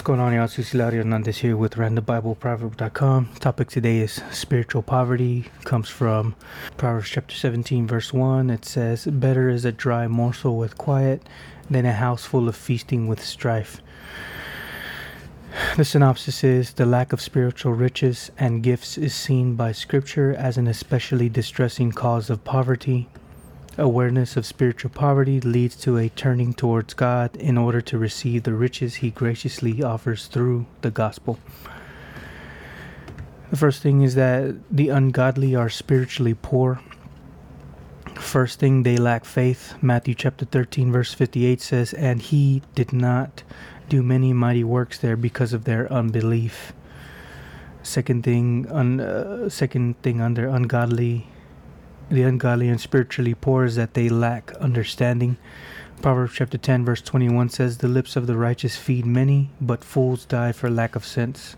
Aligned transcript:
What's 0.00 0.06
going 0.06 0.20
on, 0.20 0.32
y'all? 0.32 0.44
It's 0.44 0.56
Hilario 0.56 1.02
Hernandez 1.02 1.36
here 1.36 1.58
with 1.58 1.74
randombibleproverb.com. 1.74 3.34
Topic 3.38 3.68
today 3.68 3.98
is 3.98 4.22
spiritual 4.30 4.80
poverty. 4.80 5.50
Comes 5.64 5.90
from 5.90 6.34
Proverbs 6.78 7.10
chapter 7.10 7.34
17, 7.34 7.86
verse 7.86 8.10
1. 8.10 8.48
It 8.48 8.64
says, 8.64 9.04
Better 9.04 9.50
is 9.50 9.66
a 9.66 9.72
dry 9.72 10.08
morsel 10.08 10.56
with 10.56 10.78
quiet 10.78 11.28
than 11.68 11.84
a 11.84 11.92
house 11.92 12.24
full 12.24 12.48
of 12.48 12.56
feasting 12.56 13.08
with 13.08 13.22
strife. 13.22 13.82
The 15.76 15.84
synopsis 15.84 16.42
is 16.42 16.72
The 16.72 16.86
lack 16.86 17.12
of 17.12 17.20
spiritual 17.20 17.74
riches 17.74 18.30
and 18.38 18.62
gifts 18.62 18.96
is 18.96 19.14
seen 19.14 19.54
by 19.54 19.72
Scripture 19.72 20.34
as 20.34 20.56
an 20.56 20.66
especially 20.66 21.28
distressing 21.28 21.92
cause 21.92 22.30
of 22.30 22.42
poverty. 22.42 23.06
Awareness 23.78 24.36
of 24.36 24.44
spiritual 24.44 24.90
poverty 24.90 25.40
leads 25.40 25.76
to 25.76 25.96
a 25.96 26.08
turning 26.08 26.52
towards 26.52 26.92
God 26.92 27.36
in 27.36 27.56
order 27.56 27.80
to 27.82 27.98
receive 27.98 28.42
the 28.42 28.52
riches 28.52 28.96
He 28.96 29.10
graciously 29.10 29.82
offers 29.82 30.26
through 30.26 30.66
the 30.80 30.90
gospel. 30.90 31.38
The 33.50 33.56
first 33.56 33.82
thing 33.82 34.02
is 34.02 34.16
that 34.16 34.56
the 34.70 34.88
ungodly 34.88 35.54
are 35.54 35.68
spiritually 35.68 36.34
poor. 36.34 36.80
First 38.16 38.58
thing, 38.58 38.82
they 38.82 38.96
lack 38.96 39.24
faith. 39.24 39.74
Matthew 39.80 40.14
chapter 40.14 40.44
13, 40.44 40.92
verse 40.92 41.14
58 41.14 41.60
says, 41.60 41.92
And 41.92 42.20
he 42.20 42.62
did 42.74 42.92
not 42.92 43.42
do 43.88 44.02
many 44.02 44.32
mighty 44.32 44.62
works 44.62 44.98
there 44.98 45.16
because 45.16 45.52
of 45.52 45.64
their 45.64 45.92
unbelief. 45.92 46.72
Second 47.82 48.24
thing, 48.24 48.66
un, 48.70 49.00
uh, 49.00 49.48
second 49.48 50.00
thing 50.02 50.20
under 50.20 50.48
ungodly 50.48 51.28
the 52.10 52.22
ungodly 52.22 52.68
and 52.68 52.80
spiritually 52.80 53.34
poor 53.34 53.64
is 53.64 53.76
that 53.76 53.94
they 53.94 54.08
lack 54.08 54.52
understanding. 54.56 55.36
Proverbs 56.02 56.34
chapter 56.34 56.58
10 56.58 56.84
verse 56.84 57.00
21 57.00 57.50
says, 57.50 57.78
The 57.78 57.88
lips 57.88 58.16
of 58.16 58.26
the 58.26 58.36
righteous 58.36 58.76
feed 58.76 59.06
many, 59.06 59.50
but 59.60 59.84
fools 59.84 60.24
die 60.24 60.52
for 60.52 60.68
lack 60.68 60.96
of 60.96 61.06
sense. 61.06 61.56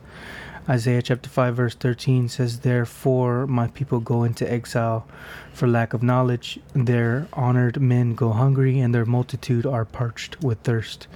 Isaiah 0.69 1.03
chapter 1.03 1.29
5 1.29 1.57
verse 1.57 1.75
13 1.75 2.29
says, 2.29 2.61
Therefore 2.61 3.47
my 3.47 3.69
people 3.69 4.01
go 4.01 4.25
into 4.25 4.51
exile 4.51 5.07
for 5.53 5.67
lack 5.67 5.95
of 5.95 6.03
knowledge. 6.03 6.61
Their 6.75 7.27
honored 7.33 7.81
men 7.81 8.15
go 8.15 8.33
hungry, 8.33 8.79
and 8.79 8.95
their 8.95 9.07
multitude 9.07 9.65
are 9.65 9.85
parched 9.85 10.43
with 10.43 10.59
thirst. 10.61 11.07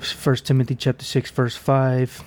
1 0.00 0.36
Timothy 0.36 0.74
chapter 0.74 1.04
6 1.04 1.30
verse 1.30 1.56
5 1.56 2.24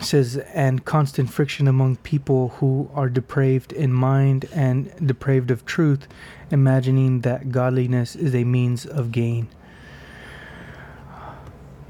says 0.00 0.36
and 0.52 0.84
constant 0.84 1.30
friction 1.30 1.68
among 1.68 1.96
people 1.96 2.48
who 2.60 2.90
are 2.94 3.08
depraved 3.08 3.72
in 3.72 3.92
mind 3.92 4.46
and 4.52 4.92
depraved 5.06 5.50
of 5.50 5.64
truth 5.64 6.08
imagining 6.50 7.20
that 7.20 7.52
godliness 7.52 8.16
is 8.16 8.34
a 8.34 8.44
means 8.44 8.86
of 8.86 9.12
gain. 9.12 9.48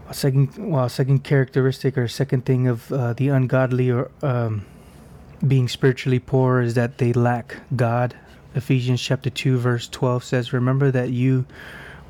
A 0.08 0.14
second 0.14 0.70
well 0.70 0.88
second 0.88 1.24
characteristic 1.24 1.96
or 1.96 2.06
second 2.08 2.44
thing 2.44 2.69
of 2.69 2.92
uh, 2.92 3.14
the 3.14 3.28
ungodly 3.28 3.91
or 3.91 4.11
um, 4.22 4.64
being 5.46 5.68
spiritually 5.68 6.18
poor 6.18 6.61
is 6.61 6.74
that 6.74 6.98
they 6.98 7.12
lack 7.12 7.56
god. 7.74 8.14
Ephesians 8.55 9.00
chapter 9.00 9.30
2 9.30 9.58
verse 9.58 9.89
12 9.89 10.22
says 10.22 10.52
remember 10.52 10.91
that 10.91 11.11
you 11.11 11.46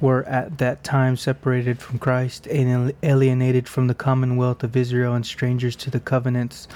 were 0.04 0.22
at 0.24 0.58
that 0.58 0.84
time 0.84 1.16
separated 1.16 1.80
from 1.80 1.98
Christ 1.98 2.46
and 2.48 2.92
alienated 3.02 3.66
from 3.66 3.86
the 3.86 3.94
commonwealth 3.94 4.62
of 4.62 4.76
Israel 4.76 5.14
and 5.14 5.24
strangers 5.24 5.74
to 5.76 5.90
the 5.90 5.98
covenants 5.98 6.68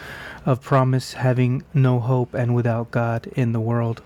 of 0.47 0.63
promise, 0.63 1.13
having 1.13 1.63
no 1.75 2.01
hope 2.01 2.33
and 2.33 2.55
without 2.55 2.91
God 2.91 3.27
in 3.37 3.53
the 3.53 3.61
world. 3.61 4.01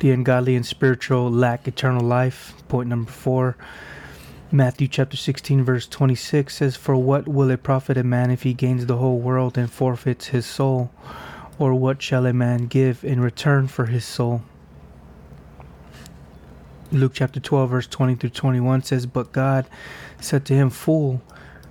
The 0.00 0.10
ungodly 0.10 0.56
and 0.56 0.66
spiritual 0.66 1.30
lack 1.30 1.66
eternal 1.66 2.04
life. 2.04 2.52
Point 2.68 2.90
number 2.90 3.10
four. 3.10 3.56
Matthew 4.52 4.86
chapter 4.86 5.16
16, 5.16 5.64
verse 5.64 5.88
26 5.88 6.54
says, 6.54 6.76
For 6.76 6.96
what 6.96 7.26
will 7.26 7.50
it 7.50 7.62
profit 7.62 7.96
a 7.96 8.04
man 8.04 8.30
if 8.30 8.42
he 8.42 8.52
gains 8.52 8.84
the 8.84 8.98
whole 8.98 9.18
world 9.18 9.56
and 9.56 9.70
forfeits 9.70 10.26
his 10.26 10.44
soul? 10.44 10.90
Or 11.58 11.72
what 11.74 12.02
shall 12.02 12.26
a 12.26 12.34
man 12.34 12.66
give 12.66 13.02
in 13.02 13.20
return 13.20 13.68
for 13.68 13.86
his 13.86 14.04
soul? 14.04 14.42
Luke 16.92 17.12
chapter 17.14 17.40
12, 17.40 17.70
verse 17.70 17.86
20 17.86 18.14
through 18.14 18.30
21 18.30 18.82
says, 18.82 19.06
But 19.06 19.32
God 19.32 19.66
said 20.20 20.44
to 20.46 20.54
him, 20.54 20.70
Fool, 20.70 21.20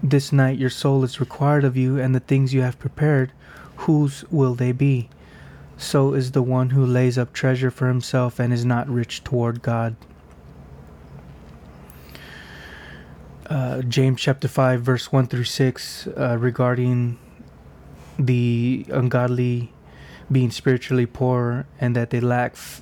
this 0.03 0.31
night 0.31 0.57
your 0.57 0.69
soul 0.69 1.03
is 1.03 1.19
required 1.19 1.63
of 1.63 1.77
you, 1.77 1.97
and 1.97 2.13
the 2.13 2.19
things 2.19 2.53
you 2.53 2.61
have 2.61 2.79
prepared, 2.79 3.31
whose 3.77 4.23
will 4.29 4.55
they 4.55 4.71
be? 4.71 5.09
So 5.77 6.13
is 6.13 6.31
the 6.31 6.41
one 6.41 6.71
who 6.71 6.85
lays 6.85 7.17
up 7.17 7.33
treasure 7.33 7.71
for 7.71 7.87
himself 7.87 8.39
and 8.39 8.53
is 8.53 8.65
not 8.65 8.89
rich 8.89 9.23
toward 9.23 9.61
God. 9.61 9.95
Uh, 13.49 13.81
James 13.83 14.19
chapter 14.21 14.47
5, 14.47 14.81
verse 14.81 15.11
1 15.11 15.27
through 15.27 15.43
6, 15.43 16.07
uh, 16.07 16.37
regarding 16.39 17.19
the 18.17 18.85
ungodly 18.89 19.71
being 20.31 20.49
spiritually 20.49 21.05
poor 21.05 21.67
and 21.79 21.95
that 21.95 22.09
they 22.09 22.19
lack 22.19 22.53
f- 22.53 22.81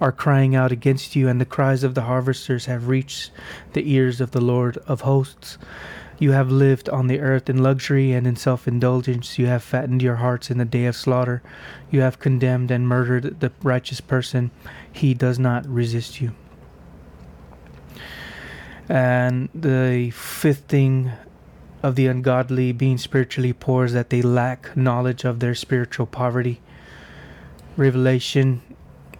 are 0.00 0.12
crying 0.12 0.54
out 0.54 0.72
against 0.72 1.14
you, 1.14 1.28
and 1.28 1.40
the 1.40 1.44
cries 1.44 1.84
of 1.84 1.94
the 1.94 2.02
harvesters 2.02 2.66
have 2.66 2.88
reached 2.88 3.30
the 3.74 3.92
ears 3.92 4.20
of 4.20 4.30
the 4.30 4.40
Lord 4.40 4.78
of 4.86 5.02
hosts. 5.02 5.58
You 6.18 6.32
have 6.32 6.50
lived 6.50 6.88
on 6.90 7.06
the 7.06 7.20
earth 7.20 7.48
in 7.48 7.62
luxury 7.62 8.12
and 8.12 8.26
in 8.26 8.36
self 8.36 8.68
indulgence. 8.68 9.38
You 9.38 9.46
have 9.46 9.62
fattened 9.62 10.02
your 10.02 10.16
hearts 10.16 10.50
in 10.50 10.58
the 10.58 10.66
day 10.66 10.84
of 10.84 10.94
slaughter. 10.94 11.42
You 11.90 12.02
have 12.02 12.18
condemned 12.18 12.70
and 12.70 12.86
murdered 12.86 13.40
the 13.40 13.52
righteous 13.62 14.02
person. 14.02 14.50
He 14.92 15.14
does 15.14 15.38
not 15.38 15.66
resist 15.66 16.20
you. 16.20 16.32
And 18.86 19.48
the 19.54 20.10
fifth 20.10 20.64
thing 20.68 21.12
of 21.82 21.94
the 21.94 22.06
ungodly 22.06 22.72
being 22.72 22.98
spiritually 22.98 23.54
poor 23.54 23.86
is 23.86 23.92
that 23.94 24.10
they 24.10 24.20
lack 24.20 24.76
knowledge 24.76 25.24
of 25.24 25.40
their 25.40 25.54
spiritual 25.54 26.06
poverty. 26.06 26.60
Revelation 27.76 28.60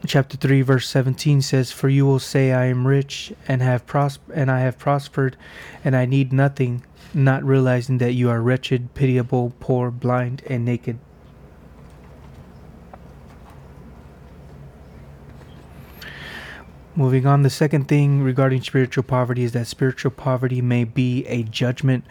chapter 0.07 0.37
3 0.37 0.63
verse 0.63 0.89
17 0.89 1.43
says 1.43 1.73
for 1.73 1.89
you 1.89 2.07
will 2.07 2.19
say 2.19 2.53
i 2.53 2.65
am 2.65 2.87
rich 2.87 3.33
and 3.47 3.61
have 3.61 3.87
pros- 3.87 4.19
and 4.35 4.51
i 4.51 4.61
have 4.61 4.79
prospered 4.79 5.37
and 5.85 5.95
i 5.95 6.07
need 6.07 6.33
nothing 6.33 6.83
not 7.13 7.45
realizing 7.45 7.99
that 7.99 8.13
you 8.13 8.31
are 8.31 8.41
wretched 8.41 8.95
pitiable 8.95 9.53
poor 9.61 9.91
blind 9.91 10.43
and 10.47 10.65
naked 10.65 10.99
Moving 16.97 17.25
on, 17.25 17.43
the 17.43 17.51
second 17.51 17.87
thing 17.89 18.21
regarding 18.21 18.63
spiritual 18.63 19.05
poverty 19.05 19.45
is 19.45 19.53
that 19.53 19.69
spiritual 19.69 20.11
poverty 20.11 20.61
may 20.61 20.85
be 20.85 21.25
a 21.29 21.45
judgment. 21.45 22.05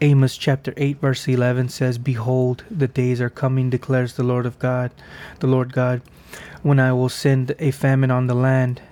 Amos 0.00 0.36
chapter 0.36 0.74
8, 0.76 1.00
verse 1.00 1.28
11 1.28 1.68
says, 1.68 1.96
Behold, 1.98 2.64
the 2.68 2.88
days 2.88 3.20
are 3.20 3.30
coming, 3.30 3.70
declares 3.70 4.14
the 4.14 4.24
Lord 4.24 4.44
of 4.44 4.58
God, 4.58 4.90
the 5.38 5.46
Lord 5.46 5.72
God, 5.72 6.02
when 6.62 6.80
I 6.80 6.92
will 6.92 7.08
send 7.08 7.54
a 7.58 7.70
famine 7.70 8.10
on 8.10 8.26
the 8.26 8.34
land, 8.34 8.82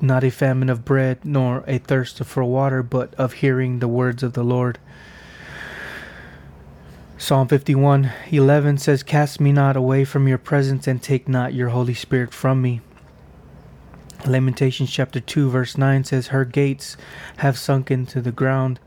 not 0.00 0.24
a 0.24 0.30
famine 0.30 0.68
of 0.68 0.84
bread, 0.84 1.24
nor 1.24 1.64
a 1.66 1.78
thirst 1.78 2.22
for 2.24 2.44
water, 2.44 2.82
but 2.82 3.14
of 3.14 3.34
hearing 3.34 3.78
the 3.78 3.88
words 3.88 4.22
of 4.22 4.32
the 4.32 4.44
Lord. 4.44 4.78
Psalm 7.18 7.46
51 7.46 8.10
11 8.30 8.78
says, 8.78 9.02
Cast 9.02 9.40
me 9.40 9.52
not 9.52 9.76
away 9.76 10.04
from 10.04 10.26
your 10.26 10.38
presence, 10.38 10.88
and 10.88 11.00
take 11.00 11.28
not 11.28 11.54
your 11.54 11.68
Holy 11.68 11.94
Spirit 11.94 12.34
from 12.34 12.60
me. 12.60 12.80
Lamentations 14.26 14.90
chapter 14.90 15.20
2, 15.20 15.50
verse 15.50 15.78
9 15.78 16.04
says, 16.04 16.28
Her 16.28 16.44
gates 16.44 16.96
have 17.38 17.58
sunk 17.58 17.90
into 17.90 18.20
the 18.20 18.32
ground. 18.32 18.80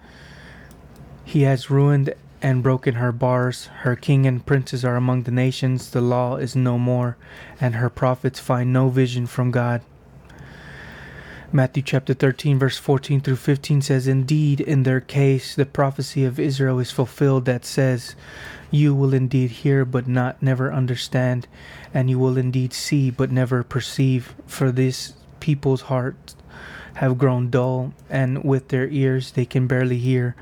He 1.23 1.41
has 1.41 1.69
ruined 1.69 2.13
and 2.41 2.63
broken 2.63 2.95
her 2.95 3.11
bars. 3.11 3.65
Her 3.81 3.95
king 3.95 4.25
and 4.25 4.45
princes 4.45 4.83
are 4.85 4.95
among 4.95 5.23
the 5.23 5.31
nations. 5.31 5.91
The 5.91 6.01
law 6.01 6.35
is 6.37 6.55
no 6.55 6.77
more, 6.77 7.17
and 7.59 7.75
her 7.75 7.89
prophets 7.89 8.39
find 8.39 8.71
no 8.71 8.89
vision 8.89 9.25
from 9.25 9.51
God. 9.51 9.81
Matthew 11.51 11.83
chapter 11.83 12.13
13, 12.13 12.59
verse 12.59 12.77
14 12.77 13.21
through 13.21 13.37
15 13.37 13.81
says, 13.81 14.07
Indeed, 14.07 14.59
in 14.59 14.83
their 14.83 14.99
case, 14.99 15.55
the 15.55 15.65
prophecy 15.65 16.25
of 16.25 16.39
Israel 16.39 16.79
is 16.79 16.91
fulfilled 16.91 17.45
that 17.45 17.65
says, 17.65 18.15
You 18.71 18.93
will 18.93 19.13
indeed 19.13 19.51
hear, 19.51 19.85
but 19.85 20.07
not 20.07 20.41
never 20.41 20.73
understand, 20.73 21.47
and 21.93 22.09
you 22.09 22.19
will 22.19 22.37
indeed 22.37 22.73
see, 22.73 23.09
but 23.09 23.31
never 23.31 23.63
perceive. 23.63 24.35
For 24.45 24.71
this 24.71 25.13
people's 25.39 25.83
hearts 25.83 26.35
have 26.95 27.17
grown 27.17 27.49
dull, 27.49 27.93
and 28.09 28.43
with 28.43 28.69
their 28.69 28.87
ears 28.89 29.31
they 29.31 29.45
can 29.45 29.67
barely 29.67 29.99
hear, 29.99 30.35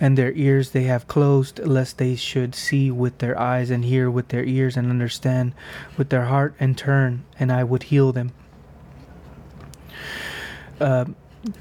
and 0.00 0.16
their 0.16 0.32
ears 0.32 0.70
they 0.70 0.84
have 0.84 1.08
closed, 1.08 1.58
lest 1.60 1.98
they 1.98 2.16
should 2.16 2.54
see 2.54 2.90
with 2.90 3.18
their 3.18 3.38
eyes 3.38 3.70
and 3.70 3.84
hear 3.84 4.10
with 4.10 4.28
their 4.28 4.44
ears 4.44 4.76
and 4.76 4.90
understand 4.90 5.52
with 5.96 6.10
their 6.10 6.26
heart 6.26 6.54
and 6.60 6.76
turn, 6.76 7.24
and 7.38 7.50
I 7.50 7.64
would 7.64 7.84
heal 7.84 8.12
them. 8.12 8.32
Uh, 10.80 11.06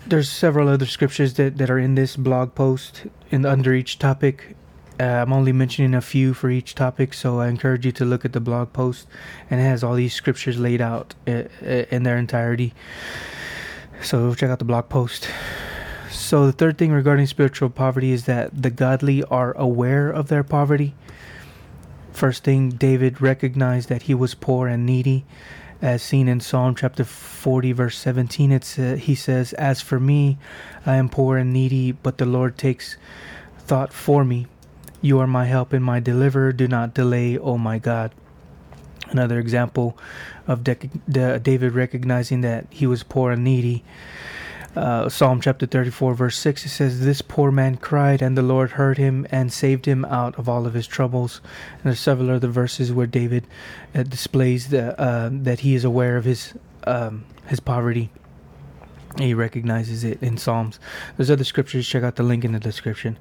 there's 0.07 0.29
several 0.29 0.67
other 0.67 0.85
scriptures 0.85 1.35
that, 1.35 1.57
that 1.57 1.69
are 1.69 1.79
in 1.79 1.95
this 1.95 2.15
blog 2.15 2.55
post 2.55 3.05
in 3.29 3.45
under 3.45 3.73
each 3.73 3.99
topic. 3.99 4.55
Uh, 4.99 5.03
I'm 5.03 5.33
only 5.33 5.51
mentioning 5.51 5.93
a 5.93 6.01
few 6.01 6.33
for 6.33 6.49
each 6.49 6.73
topic, 6.73 7.13
so 7.13 7.39
I 7.39 7.47
encourage 7.47 7.85
you 7.85 7.91
to 7.93 8.05
look 8.05 8.25
at 8.25 8.33
the 8.33 8.39
blog 8.39 8.73
post, 8.73 9.07
and 9.49 9.59
it 9.59 9.63
has 9.63 9.83
all 9.83 9.95
these 9.95 10.13
scriptures 10.13 10.57
laid 10.57 10.81
out 10.81 11.15
uh, 11.27 11.43
uh, 11.61 11.65
in 11.91 12.03
their 12.03 12.17
entirety. 12.17 12.73
So 14.01 14.33
check 14.33 14.49
out 14.49 14.59
the 14.59 14.65
blog 14.65 14.89
post. 14.89 15.29
So 16.25 16.47
the 16.47 16.53
third 16.53 16.79
thing 16.79 16.91
regarding 16.91 17.27
spiritual 17.27 17.69
poverty 17.69 18.11
is 18.11 18.25
that 18.25 18.63
the 18.63 18.71
godly 18.71 19.23
are 19.25 19.55
aware 19.55 20.09
of 20.09 20.27
their 20.27 20.43
poverty. 20.43 20.95
First 22.13 22.43
thing, 22.43 22.71
David 22.71 23.21
recognized 23.21 23.89
that 23.89 24.01
he 24.01 24.15
was 24.15 24.33
poor 24.33 24.67
and 24.67 24.87
needy, 24.87 25.23
as 25.83 26.01
seen 26.01 26.27
in 26.27 26.39
Psalm 26.39 26.73
chapter 26.73 27.03
40, 27.03 27.73
verse 27.73 27.99
17. 27.99 28.51
It's 28.51 28.79
uh, 28.79 28.97
he 28.99 29.13
says, 29.13 29.53
"As 29.53 29.81
for 29.81 29.99
me, 29.99 30.39
I 30.83 30.95
am 30.95 31.09
poor 31.09 31.37
and 31.37 31.53
needy, 31.53 31.91
but 31.91 32.17
the 32.17 32.25
Lord 32.25 32.57
takes 32.57 32.97
thought 33.59 33.93
for 33.93 34.25
me. 34.25 34.47
You 35.03 35.19
are 35.19 35.27
my 35.27 35.45
help 35.45 35.73
and 35.73 35.85
my 35.85 35.99
deliverer. 35.99 36.51
Do 36.53 36.67
not 36.67 36.95
delay, 36.95 37.37
O 37.37 37.59
my 37.59 37.77
God." 37.77 38.09
Another 39.11 39.37
example 39.37 39.95
of 40.47 40.63
De- 40.63 40.89
De- 41.07 41.37
David 41.37 41.75
recognizing 41.75 42.41
that 42.41 42.65
he 42.71 42.87
was 42.87 43.03
poor 43.03 43.33
and 43.33 43.43
needy. 43.43 43.83
Uh, 44.75 45.07
Psalm 45.07 45.39
chapter 45.39 45.65
34, 45.65 46.15
verse 46.15 46.37
6, 46.37 46.65
it 46.65 46.69
says, 46.69 46.99
This 46.99 47.21
poor 47.21 47.49
man 47.49 47.77
cried, 47.77 48.21
and 48.21 48.37
the 48.37 48.41
Lord 48.41 48.71
heard 48.71 48.97
him 48.97 49.25
and 49.31 49.51
saved 49.51 49.85
him 49.85 50.03
out 50.05 50.37
of 50.37 50.49
all 50.49 50.67
of 50.67 50.73
his 50.73 50.85
troubles. 50.85 51.39
And 51.75 51.83
there's 51.83 51.99
several 51.99 52.29
other 52.29 52.49
verses 52.49 52.91
where 52.91 53.07
David 53.07 53.47
uh, 53.93 54.03
displays 54.03 54.67
the, 54.69 54.99
uh, 54.99 55.29
that 55.31 55.61
he 55.61 55.75
is 55.75 55.85
aware 55.85 56.17
of 56.17 56.25
his, 56.25 56.53
um, 56.85 57.25
his 57.47 57.61
poverty. 57.61 58.09
He 59.17 59.33
recognizes 59.33 60.03
it 60.03 60.21
in 60.21 60.37
Psalms. 60.37 60.77
There's 61.15 61.31
other 61.31 61.45
scriptures. 61.45 61.87
Check 61.87 62.03
out 62.03 62.17
the 62.17 62.23
link 62.23 62.43
in 62.43 62.51
the 62.51 62.59
description. 62.59 63.17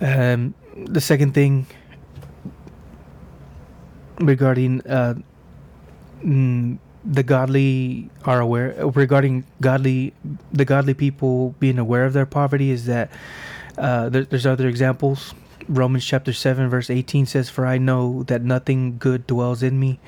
Um, 0.00 0.54
the 0.76 1.00
second 1.00 1.34
thing 1.34 1.66
regarding 4.18 4.80
uh, 4.86 5.14
mm, 6.24 6.78
the 7.04 7.22
godly 7.22 8.10
are 8.24 8.40
aware 8.40 8.74
regarding 8.94 9.44
godly 9.60 10.14
the 10.52 10.64
godly 10.64 10.94
people 10.94 11.54
being 11.60 11.78
aware 11.78 12.04
of 12.04 12.12
their 12.12 12.26
poverty 12.26 12.70
is 12.70 12.86
that 12.86 13.10
uh, 13.76 14.08
there, 14.08 14.24
there's 14.24 14.46
other 14.46 14.68
examples. 14.68 15.34
Romans 15.68 16.04
chapter 16.04 16.32
7 16.32 16.68
verse 16.68 16.90
18 16.90 17.24
says 17.24 17.48
for 17.48 17.64
i 17.64 17.78
know 17.78 18.22
that 18.24 18.42
nothing 18.42 18.98
good 18.98 19.26
dwells 19.26 19.62
in 19.62 19.80
me 19.80 19.98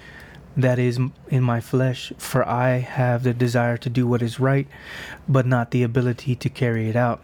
that 0.55 0.79
is 0.79 0.99
in 1.29 1.43
my 1.43 1.61
flesh 1.61 2.13
for 2.19 2.47
i 2.47 2.79
have 2.79 3.23
the 3.23 3.33
desire 3.33 3.79
to 3.79 3.89
do 3.89 4.07
what 4.07 4.21
is 4.21 4.39
right 4.39 4.69
but 5.27 5.47
not 5.47 5.71
the 5.71 5.83
ability 5.83 6.35
to 6.35 6.51
carry 6.51 6.91
it 6.91 6.97
out 6.97 7.23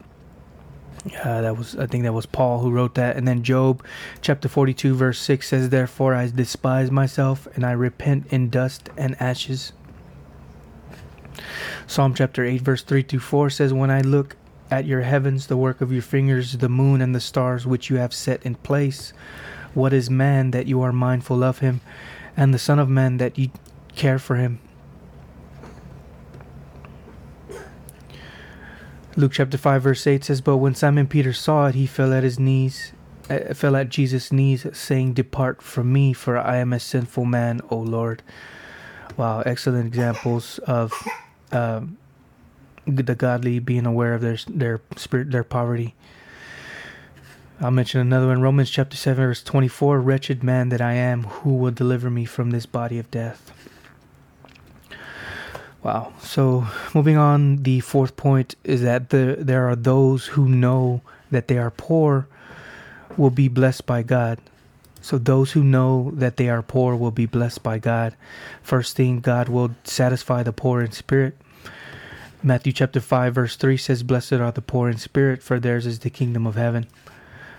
uh, 1.24 1.40
that 1.40 1.56
was 1.56 1.76
I 1.76 1.86
think 1.86 2.04
that 2.04 2.12
was 2.12 2.26
Paul 2.26 2.60
who 2.60 2.70
wrote 2.70 2.94
that. 2.94 3.16
And 3.16 3.26
then 3.26 3.42
Job 3.42 3.84
chapter 4.20 4.48
42 4.48 4.94
verse 4.94 5.18
6 5.18 5.48
says 5.48 5.68
therefore 5.70 6.14
I 6.14 6.28
despise 6.28 6.90
myself 6.90 7.48
and 7.54 7.64
I 7.64 7.72
repent 7.72 8.26
in 8.30 8.50
dust 8.50 8.88
and 8.96 9.20
ashes. 9.20 9.72
Psalm 11.86 12.14
chapter 12.14 12.44
8 12.44 12.60
verse 12.62 12.82
3 12.82 13.02
to 13.04 13.18
4 13.18 13.50
says 13.50 13.72
when 13.72 13.90
I 13.90 14.00
look 14.00 14.36
at 14.70 14.86
your 14.86 15.02
heavens 15.02 15.48
the 15.48 15.56
work 15.56 15.80
of 15.80 15.92
your 15.92 16.02
fingers 16.02 16.58
the 16.58 16.68
moon 16.68 17.02
and 17.02 17.14
the 17.14 17.20
stars 17.20 17.66
which 17.66 17.90
you 17.90 17.96
have 17.96 18.14
set 18.14 18.42
in 18.44 18.54
place 18.54 19.12
what 19.74 19.92
is 19.92 20.08
man 20.08 20.50
that 20.52 20.66
you 20.66 20.80
are 20.80 20.92
mindful 20.92 21.44
of 21.44 21.58
him 21.58 21.80
and 22.36 22.54
the 22.54 22.58
son 22.58 22.78
of 22.78 22.88
man 22.88 23.18
that 23.18 23.38
you 23.38 23.50
care 23.94 24.18
for 24.18 24.36
him 24.36 24.58
Luke 29.14 29.32
chapter 29.32 29.58
5 29.58 29.82
verse 29.82 30.06
8 30.06 30.24
says, 30.24 30.40
But 30.40 30.56
when 30.56 30.74
Simon 30.74 31.06
Peter 31.06 31.34
saw 31.34 31.66
it, 31.66 31.74
he 31.74 31.86
fell 31.86 32.14
at 32.14 32.22
his 32.22 32.38
knees, 32.38 32.92
uh, 33.28 33.52
fell 33.52 33.76
at 33.76 33.90
Jesus' 33.90 34.32
knees, 34.32 34.66
saying, 34.72 35.12
Depart 35.12 35.60
from 35.60 35.92
me, 35.92 36.14
for 36.14 36.38
I 36.38 36.56
am 36.56 36.72
a 36.72 36.80
sinful 36.80 37.26
man, 37.26 37.60
O 37.70 37.76
Lord. 37.76 38.22
Wow, 39.18 39.40
excellent 39.40 39.86
examples 39.86 40.58
of 40.60 40.94
um, 41.52 41.98
the 42.86 43.14
godly 43.14 43.58
being 43.58 43.84
aware 43.84 44.14
of 44.14 44.22
their 44.22 44.38
their 44.48 44.80
spirit, 44.96 45.30
their 45.30 45.44
poverty. 45.44 45.94
I'll 47.60 47.70
mention 47.70 48.00
another 48.00 48.28
one. 48.28 48.40
Romans 48.40 48.70
chapter 48.70 48.96
7 48.96 49.22
verse 49.22 49.42
24, 49.42 50.00
Wretched 50.00 50.42
man 50.42 50.70
that 50.70 50.80
I 50.80 50.94
am, 50.94 51.24
who 51.24 51.54
will 51.54 51.70
deliver 51.70 52.08
me 52.08 52.24
from 52.24 52.50
this 52.50 52.64
body 52.64 52.98
of 52.98 53.10
death? 53.10 53.52
Wow. 55.82 56.12
So 56.20 56.66
moving 56.94 57.16
on, 57.16 57.64
the 57.64 57.80
fourth 57.80 58.16
point 58.16 58.54
is 58.62 58.82
that 58.82 59.10
the, 59.10 59.36
there 59.38 59.68
are 59.68 59.76
those 59.76 60.26
who 60.26 60.48
know 60.48 61.02
that 61.30 61.48
they 61.48 61.58
are 61.58 61.70
poor 61.70 62.28
will 63.16 63.30
be 63.30 63.48
blessed 63.48 63.84
by 63.84 64.02
God. 64.02 64.38
So 65.00 65.18
those 65.18 65.52
who 65.52 65.64
know 65.64 66.12
that 66.14 66.36
they 66.36 66.48
are 66.48 66.62
poor 66.62 66.94
will 66.94 67.10
be 67.10 67.26
blessed 67.26 67.64
by 67.64 67.78
God. 67.78 68.14
First 68.62 68.96
thing, 68.96 69.18
God 69.18 69.48
will 69.48 69.74
satisfy 69.82 70.44
the 70.44 70.52
poor 70.52 70.80
in 70.80 70.92
spirit. 70.92 71.36
Matthew 72.44 72.72
chapter 72.72 73.00
5 73.00 73.34
verse 73.34 73.56
3 73.56 73.76
says, 73.76 74.04
Blessed 74.04 74.34
are 74.34 74.52
the 74.52 74.62
poor 74.62 74.88
in 74.88 74.98
spirit, 74.98 75.42
for 75.42 75.58
theirs 75.58 75.86
is 75.86 76.00
the 76.00 76.10
kingdom 76.10 76.46
of 76.46 76.54
heaven. 76.54 76.86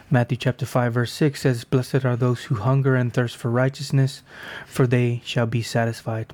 Matthew 0.10 0.38
chapter 0.38 0.66
5 0.66 0.94
verse 0.94 1.12
6 1.12 1.42
says, 1.42 1.64
Blessed 1.66 2.06
are 2.06 2.16
those 2.16 2.46
who 2.46 2.56
hunger 2.56 2.96
and 2.96 3.14
thirst 3.14 3.36
for 3.36 3.50
righteousness, 3.50 4.22
for 4.66 4.88
they 4.88 5.22
shall 5.26 5.46
be 5.46 5.62
satisfied. 5.62 6.32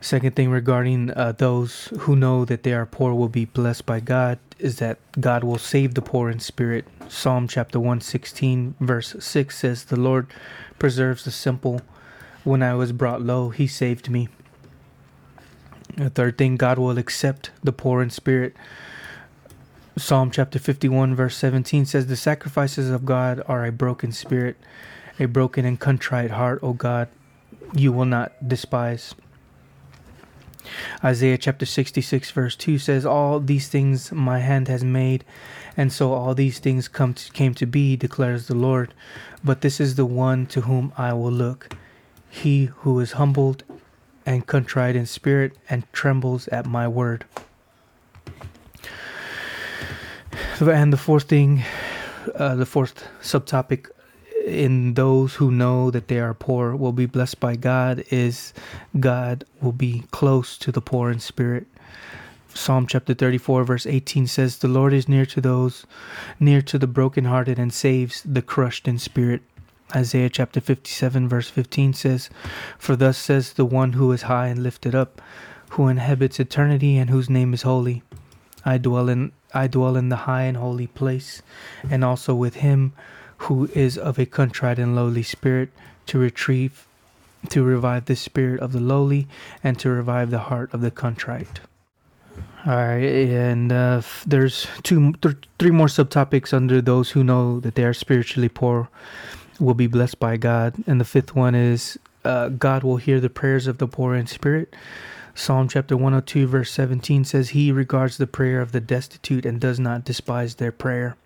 Second 0.00 0.36
thing 0.36 0.50
regarding 0.50 1.10
uh, 1.10 1.32
those 1.32 1.86
who 2.00 2.14
know 2.14 2.44
that 2.44 2.62
they 2.62 2.72
are 2.72 2.86
poor 2.86 3.14
will 3.14 3.28
be 3.28 3.44
blessed 3.44 3.84
by 3.84 3.98
God 3.98 4.38
is 4.58 4.78
that 4.78 4.98
God 5.20 5.42
will 5.42 5.58
save 5.58 5.94
the 5.94 6.02
poor 6.02 6.30
in 6.30 6.38
spirit. 6.38 6.86
Psalm 7.08 7.48
chapter 7.48 7.80
116, 7.80 8.76
verse 8.80 9.16
6 9.18 9.56
says, 9.56 9.84
The 9.84 9.98
Lord 9.98 10.28
preserves 10.78 11.24
the 11.24 11.30
simple. 11.30 11.80
When 12.44 12.62
I 12.62 12.74
was 12.74 12.92
brought 12.92 13.22
low, 13.22 13.50
he 13.50 13.66
saved 13.66 14.08
me. 14.08 14.28
The 15.96 16.10
third 16.10 16.38
thing, 16.38 16.56
God 16.56 16.78
will 16.78 16.96
accept 16.96 17.50
the 17.64 17.72
poor 17.72 18.00
in 18.00 18.10
spirit. 18.10 18.54
Psalm 19.96 20.30
chapter 20.30 20.60
51, 20.60 21.16
verse 21.16 21.36
17 21.36 21.84
says, 21.86 22.06
The 22.06 22.16
sacrifices 22.16 22.88
of 22.88 23.04
God 23.04 23.42
are 23.48 23.66
a 23.66 23.72
broken 23.72 24.12
spirit, 24.12 24.56
a 25.18 25.26
broken 25.26 25.64
and 25.64 25.80
contrite 25.80 26.30
heart, 26.30 26.60
O 26.62 26.72
God, 26.72 27.08
you 27.74 27.92
will 27.92 28.04
not 28.04 28.48
despise. 28.48 29.16
Isaiah 31.02 31.38
chapter 31.38 31.66
66 31.66 32.30
verse 32.30 32.56
2 32.56 32.78
says, 32.78 33.06
All 33.06 33.40
these 33.40 33.68
things 33.68 34.12
my 34.12 34.40
hand 34.40 34.68
has 34.68 34.84
made, 34.84 35.24
and 35.76 35.92
so 35.92 36.12
all 36.12 36.34
these 36.34 36.58
things 36.58 36.88
come 36.88 37.14
to, 37.14 37.32
came 37.32 37.54
to 37.54 37.66
be, 37.66 37.96
declares 37.96 38.46
the 38.46 38.54
Lord. 38.54 38.94
But 39.44 39.60
this 39.60 39.80
is 39.80 39.94
the 39.94 40.06
one 40.06 40.46
to 40.46 40.62
whom 40.62 40.92
I 40.96 41.12
will 41.12 41.32
look, 41.32 41.76
he 42.28 42.66
who 42.66 42.98
is 43.00 43.12
humbled 43.12 43.64
and 44.26 44.46
contrite 44.46 44.96
in 44.96 45.06
spirit 45.06 45.56
and 45.70 45.90
trembles 45.92 46.48
at 46.48 46.66
my 46.66 46.86
word. 46.86 47.24
And 50.60 50.92
the 50.92 50.96
fourth 50.98 51.24
thing, 51.24 51.62
uh, 52.34 52.56
the 52.56 52.66
fourth 52.66 53.08
subtopic 53.22 53.86
in 54.48 54.94
those 54.94 55.34
who 55.34 55.50
know 55.50 55.90
that 55.90 56.08
they 56.08 56.18
are 56.18 56.34
poor 56.34 56.74
will 56.74 56.92
be 56.92 57.06
blessed 57.06 57.40
by 57.40 57.56
God 57.56 58.04
is 58.10 58.52
God 58.98 59.44
will 59.60 59.72
be 59.72 60.04
close 60.10 60.56
to 60.58 60.72
the 60.72 60.80
poor 60.80 61.10
in 61.10 61.20
spirit. 61.20 61.66
Psalm 62.54 62.86
chapter 62.86 63.14
34 63.14 63.64
verse 63.64 63.86
18 63.86 64.26
says 64.26 64.58
the 64.58 64.68
Lord 64.68 64.92
is 64.92 65.08
near 65.08 65.26
to 65.26 65.40
those 65.40 65.86
near 66.40 66.62
to 66.62 66.78
the 66.78 66.86
brokenhearted 66.86 67.58
and 67.58 67.72
saves 67.72 68.22
the 68.22 68.42
crushed 68.42 68.88
in 68.88 68.98
spirit. 68.98 69.42
Isaiah 69.94 70.28
chapter 70.28 70.60
57 70.60 71.28
verse 71.28 71.48
15 71.50 71.92
says 71.92 72.30
for 72.78 72.96
thus 72.96 73.16
says 73.16 73.52
the 73.52 73.64
one 73.64 73.92
who 73.92 74.10
is 74.12 74.22
high 74.22 74.48
and 74.48 74.62
lifted 74.62 74.94
up 74.94 75.22
who 75.70 75.88
inhabits 75.88 76.40
eternity 76.40 76.96
and 76.96 77.10
whose 77.10 77.30
name 77.30 77.54
is 77.54 77.62
holy. 77.62 78.02
I 78.64 78.78
dwell 78.78 79.08
in 79.08 79.32
I 79.54 79.66
dwell 79.66 79.96
in 79.96 80.08
the 80.08 80.24
high 80.26 80.42
and 80.42 80.56
holy 80.56 80.86
place 80.86 81.42
and 81.88 82.04
also 82.04 82.34
with 82.34 82.56
him 82.56 82.92
who 83.38 83.68
is 83.74 83.96
of 83.98 84.18
a 84.18 84.26
contrite 84.26 84.78
and 84.78 84.94
lowly 84.94 85.22
spirit, 85.22 85.70
to 86.06 86.18
retrieve, 86.18 86.86
to 87.48 87.62
revive 87.62 88.06
the 88.06 88.16
spirit 88.16 88.60
of 88.60 88.72
the 88.72 88.80
lowly, 88.80 89.26
and 89.62 89.78
to 89.78 89.90
revive 89.90 90.30
the 90.30 90.38
heart 90.38 90.72
of 90.72 90.80
the 90.80 90.90
contrite. 90.90 91.60
All 92.66 92.76
right, 92.76 93.02
and 93.02 93.72
uh, 93.72 94.02
there's 94.26 94.66
two, 94.82 95.12
th- 95.14 95.36
three 95.58 95.70
more 95.70 95.86
subtopics 95.86 96.52
under 96.52 96.82
those 96.82 97.10
who 97.10 97.24
know 97.24 97.60
that 97.60 97.76
they 97.76 97.84
are 97.84 97.94
spiritually 97.94 98.48
poor 98.48 98.88
will 99.60 99.74
be 99.74 99.86
blessed 99.86 100.18
by 100.18 100.36
God, 100.36 100.74
and 100.86 101.00
the 101.00 101.04
fifth 101.04 101.34
one 101.34 101.54
is 101.54 101.98
uh, 102.24 102.48
God 102.48 102.82
will 102.82 102.96
hear 102.96 103.20
the 103.20 103.30
prayers 103.30 103.66
of 103.66 103.78
the 103.78 103.88
poor 103.88 104.14
in 104.14 104.26
spirit. 104.26 104.74
Psalm 105.34 105.68
chapter 105.68 105.96
102, 105.96 106.46
verse 106.46 106.70
17 106.72 107.24
says, 107.24 107.50
He 107.50 107.70
regards 107.70 108.16
the 108.16 108.26
prayer 108.26 108.60
of 108.60 108.72
the 108.72 108.80
destitute 108.80 109.46
and 109.46 109.60
does 109.60 109.78
not 109.78 110.04
despise 110.04 110.56
their 110.56 110.72
prayer. 110.72 111.16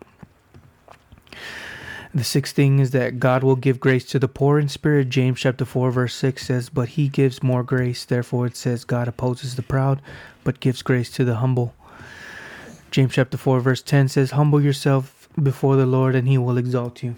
The 2.14 2.24
sixth 2.24 2.54
thing 2.54 2.78
is 2.78 2.90
that 2.90 3.18
God 3.18 3.42
will 3.42 3.56
give 3.56 3.80
grace 3.80 4.04
to 4.06 4.18
the 4.18 4.28
poor 4.28 4.58
in 4.58 4.68
spirit. 4.68 5.08
James 5.08 5.40
chapter 5.40 5.64
4, 5.64 5.90
verse 5.90 6.14
6 6.14 6.46
says, 6.46 6.68
But 6.68 6.90
he 6.90 7.08
gives 7.08 7.42
more 7.42 7.62
grace. 7.62 8.04
Therefore, 8.04 8.46
it 8.46 8.56
says, 8.56 8.84
God 8.84 9.08
opposes 9.08 9.56
the 9.56 9.62
proud, 9.62 10.02
but 10.44 10.60
gives 10.60 10.82
grace 10.82 11.10
to 11.12 11.24
the 11.24 11.36
humble. 11.36 11.74
James 12.90 13.14
chapter 13.14 13.38
4, 13.38 13.60
verse 13.60 13.80
10 13.80 14.08
says, 14.08 14.32
Humble 14.32 14.60
yourself 14.60 15.26
before 15.42 15.76
the 15.76 15.86
Lord, 15.86 16.14
and 16.14 16.28
he 16.28 16.36
will 16.36 16.58
exalt 16.58 17.02
you. 17.02 17.16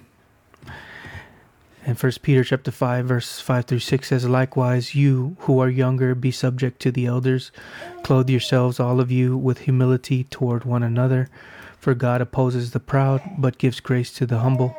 And 1.84 1.98
First 1.98 2.22
Peter 2.22 2.44
chapter 2.44 2.70
5, 2.70 3.04
verse 3.04 3.40
5 3.40 3.64
through 3.64 3.80
6 3.80 4.08
says, 4.08 4.28
Likewise, 4.28 4.94
you 4.94 5.36
who 5.40 5.58
are 5.58 5.68
younger, 5.68 6.14
be 6.14 6.30
subject 6.30 6.80
to 6.82 6.92
the 6.92 7.06
elders. 7.06 7.50
Clothe 8.04 8.30
yourselves, 8.30 8.78
all 8.78 9.00
of 9.00 9.10
you, 9.10 9.36
with 9.36 9.62
humility 9.62 10.22
toward 10.22 10.64
one 10.64 10.84
another. 10.84 11.28
For 11.78 11.94
God 11.94 12.22
opposes 12.22 12.70
the 12.70 12.80
proud, 12.80 13.20
but 13.36 13.58
gives 13.58 13.80
grace 13.80 14.12
to 14.14 14.24
the 14.24 14.38
humble. 14.38 14.74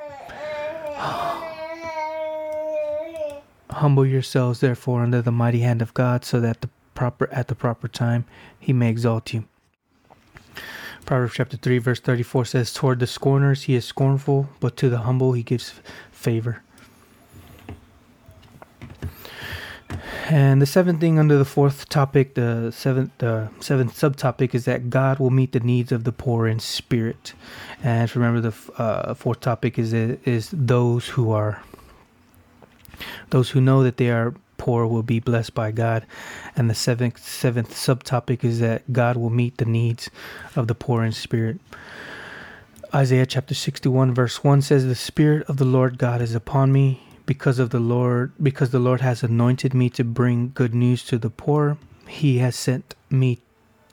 Humble 3.70 4.06
yourselves, 4.06 4.62
therefore, 4.62 5.04
under 5.04 5.22
the 5.22 5.32
mighty 5.32 5.60
hand 5.60 5.82
of 5.82 5.94
God, 5.94 6.26
so 6.26 6.40
that 6.40 6.62
the 6.62 6.70
proper 6.94 7.30
at 7.32 7.50
the 7.50 7.56
proper 7.56 7.88
time 7.88 8.26
he 8.60 8.74
may 8.74 8.90
exalt 8.90 9.34
you. 9.34 9.46
Proverbs 11.06 11.34
chapter 11.36 11.58
3, 11.58 11.78
verse 11.78 12.00
34 12.00 12.46
says, 12.46 12.74
Toward 12.74 13.00
the 13.00 13.06
scorners 13.06 13.64
he 13.64 13.76
is 13.76 13.86
scornful, 13.86 14.50
but 14.60 14.76
to 14.78 14.90
the 14.90 15.00
humble 15.00 15.34
he 15.34 15.44
gives 15.44 15.74
favor. 16.12 16.64
And 20.28 20.60
the 20.60 20.66
seventh 20.66 21.02
thing 21.02 21.20
under 21.20 21.38
the 21.38 21.46
fourth 21.46 21.88
topic, 21.88 22.34
the 22.34 22.72
seventh, 22.72 23.12
the 23.20 23.50
seventh 23.60 23.94
subtopic 23.94 24.56
is 24.56 24.66
that 24.66 24.90
God 24.90 25.20
will 25.20 25.30
meet 25.30 25.52
the 25.52 25.60
needs 25.60 25.92
of 25.92 26.04
the 26.04 26.12
poor 26.12 26.48
in 26.48 26.60
spirit. 26.60 27.34
And 27.84 28.14
remember, 28.16 28.42
the 28.42 28.82
uh, 28.82 29.14
fourth 29.14 29.42
topic 29.42 29.78
is 29.78 29.94
is 29.94 30.50
those 30.52 31.10
who 31.10 31.32
are 31.32 31.62
those 33.30 33.52
who 33.52 33.62
know 33.62 33.84
that 33.84 33.98
they 33.98 34.10
are 34.10 34.34
poor 34.58 34.88
will 34.88 35.04
be 35.04 35.20
blessed 35.20 35.54
by 35.54 35.70
God. 35.70 36.08
And 36.56 36.72
the 36.72 36.76
seventh 36.76 37.20
seventh 37.20 37.76
subtopic 37.76 38.44
is 38.44 38.60
that 38.62 38.92
God 38.92 39.18
will 39.18 39.30
meet 39.30 39.58
the 39.58 39.66
needs 39.66 40.10
of 40.56 40.68
the 40.68 40.76
poor 40.76 41.04
in 41.04 41.12
spirit. 41.12 41.60
Isaiah 42.96 43.28
chapter 43.28 43.54
61 43.54 44.16
verse 44.16 44.44
1 44.44 44.64
says 44.64 44.88
the 44.88 44.96
spirit 44.96 45.48
of 45.48 45.58
the 45.58 45.66
Lord 45.66 46.00
God 46.00 46.20
is 46.20 46.34
upon 46.34 46.72
me 46.72 47.04
because 47.26 47.60
of 47.60 47.70
the 47.70 47.80
Lord 47.80 48.32
because 48.42 48.70
the 48.70 48.80
Lord 48.80 49.02
has 49.02 49.24
anointed 49.24 49.74
me 49.74 49.90
to 49.92 50.04
bring 50.04 50.52
good 50.54 50.74
news 50.74 51.04
to 51.06 51.18
the 51.18 51.30
poor 51.30 51.78
he 52.08 52.38
has 52.40 52.56
sent 52.56 52.96
me 53.10 53.40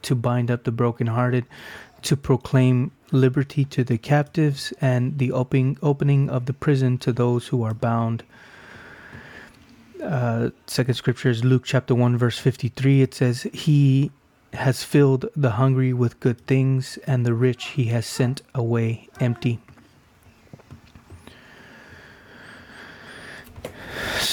to 0.01 0.15
bind 0.15 0.51
up 0.51 0.63
the 0.63 0.71
brokenhearted 0.71 1.45
to 2.03 2.17
proclaim 2.17 2.91
liberty 3.11 3.63
to 3.63 3.83
the 3.83 3.97
captives 3.97 4.73
and 4.81 5.17
the 5.17 5.31
opening 5.31 5.77
opening 5.81 6.29
of 6.29 6.45
the 6.45 6.53
prison 6.53 6.97
to 6.97 7.13
those 7.13 7.47
who 7.47 7.63
are 7.63 7.73
bound. 7.73 8.23
Uh, 10.03 10.49
second 10.67 10.95
scripture 10.95 11.29
is 11.29 11.45
Luke 11.45 11.63
chapter 11.63 11.95
1 11.95 12.17
verse 12.17 12.37
53 12.37 13.01
it 13.01 13.13
says 13.13 13.43
he 13.53 14.11
has 14.51 14.83
filled 14.83 15.29
the 15.35 15.51
hungry 15.51 15.93
with 15.93 16.19
good 16.19 16.45
things 16.45 16.97
and 17.07 17.25
the 17.25 17.33
rich 17.33 17.67
he 17.67 17.85
has 17.85 18.05
sent 18.05 18.41
away 18.53 19.07
empty 19.21 19.61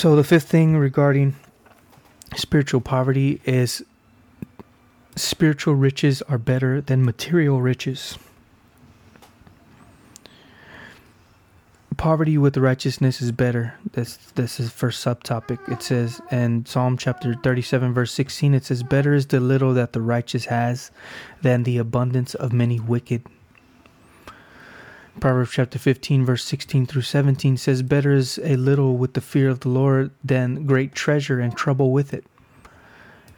So 0.01 0.17
the 0.17 0.25
fifth 0.25 0.49
thing 0.49 0.79
regarding 0.79 1.37
spiritual 2.35 2.81
poverty 2.81 3.39
is 3.45 3.85
spiritual 5.15 5.75
riches 5.75 6.23
are 6.23 6.39
better 6.39 6.81
than 6.81 7.05
material 7.05 7.61
riches. 7.61 8.17
Poverty 11.99 12.39
with 12.39 12.57
righteousness 12.57 13.21
is 13.21 13.31
better. 13.31 13.75
This 13.93 14.17
this 14.37 14.59
is 14.59 14.71
first 14.71 15.05
subtopic. 15.05 15.59
It 15.71 15.83
says 15.83 16.23
in 16.33 16.65
Psalm 16.65 16.97
chapter 16.97 17.35
37 17.35 17.93
verse 17.93 18.15
16 18.15 18.55
it 18.55 18.65
says 18.65 18.83
better 18.83 19.13
is 19.13 19.27
the 19.27 19.39
little 19.39 19.75
that 19.75 19.93
the 19.93 20.01
righteous 20.01 20.47
has 20.47 20.91
than 21.43 21.65
the 21.65 21.77
abundance 21.77 22.35
of 22.35 22.55
many 22.55 22.81
wicked. 22.81 23.27
Proverbs 25.21 25.51
chapter 25.51 25.79
15, 25.79 26.25
verse 26.25 26.45
16 26.45 26.87
through 26.87 27.03
17 27.03 27.59
says, 27.59 27.83
Better 27.83 28.15
is 28.15 28.41
a 28.43 28.57
little 28.57 28.97
with 28.97 29.13
the 29.13 29.21
fear 29.21 29.51
of 29.51 29.61
the 29.61 29.69
Lord 29.69 30.13
than 30.25 30.65
great 30.65 30.95
treasure 30.95 31.41
and 31.41 31.55
trouble 31.55 31.93
with 31.93 32.15
it. 32.15 32.25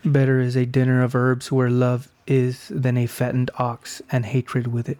Better 0.04 0.38
is 0.38 0.54
a 0.54 0.64
dinner 0.64 1.02
of 1.02 1.16
herbs 1.16 1.50
where 1.50 1.68
love 1.68 2.08
is 2.24 2.68
than 2.68 2.96
a 2.96 3.08
fattened 3.08 3.50
ox 3.58 4.00
and 4.12 4.26
hatred 4.26 4.68
with 4.68 4.88
it. 4.88 4.98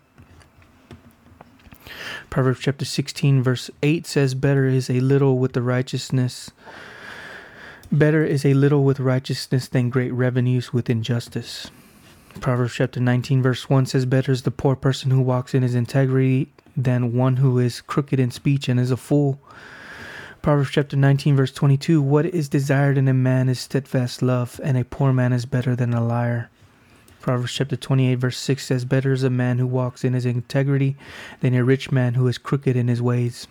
Proverbs 2.30 2.58
chapter 2.58 2.84
16, 2.84 3.44
verse 3.44 3.70
8 3.84 4.04
says, 4.04 4.34
Better 4.34 4.66
is 4.66 4.90
a 4.90 4.98
little 4.98 5.38
with 5.38 5.52
the 5.52 5.62
righteousness. 5.62 6.50
Better 7.92 8.24
is 8.24 8.44
a 8.44 8.54
little 8.54 8.82
with 8.82 8.98
righteousness 8.98 9.68
than 9.68 9.88
great 9.88 10.12
revenues 10.12 10.72
with 10.72 10.90
injustice. 10.90 11.70
Proverbs 12.40 12.74
chapter 12.74 12.98
19, 12.98 13.40
verse 13.40 13.70
1 13.70 13.86
says, 13.86 14.04
Better 14.04 14.32
is 14.32 14.42
the 14.42 14.50
poor 14.50 14.74
person 14.74 15.12
who 15.12 15.20
walks 15.20 15.54
in 15.54 15.62
his 15.62 15.76
integrity 15.76 16.50
than 16.76 17.14
one 17.14 17.36
who 17.36 17.58
is 17.58 17.80
crooked 17.80 18.18
in 18.18 18.30
speech 18.30 18.68
and 18.68 18.78
is 18.80 18.90
a 18.90 18.96
fool. 18.96 19.40
Proverbs 20.42 20.70
chapter 20.70 20.96
19, 20.96 21.36
verse 21.36 21.52
22 21.52 22.02
What 22.02 22.26
is 22.26 22.48
desired 22.48 22.98
in 22.98 23.06
a 23.08 23.14
man 23.14 23.48
is 23.48 23.60
steadfast 23.60 24.22
love, 24.22 24.60
and 24.64 24.76
a 24.76 24.84
poor 24.84 25.12
man 25.12 25.32
is 25.32 25.46
better 25.46 25.76
than 25.76 25.94
a 25.94 26.04
liar. 26.04 26.50
Proverbs 27.20 27.52
chapter 27.52 27.76
28, 27.76 28.16
verse 28.16 28.38
6 28.38 28.66
says, 28.66 28.84
Better 28.84 29.12
is 29.12 29.22
a 29.22 29.30
man 29.30 29.58
who 29.58 29.66
walks 29.68 30.02
in 30.02 30.12
his 30.12 30.26
integrity 30.26 30.96
than 31.40 31.54
a 31.54 31.62
rich 31.62 31.92
man 31.92 32.14
who 32.14 32.26
is 32.26 32.36
crooked 32.36 32.76
in 32.76 32.88
his 32.88 33.00
ways. 33.00 33.46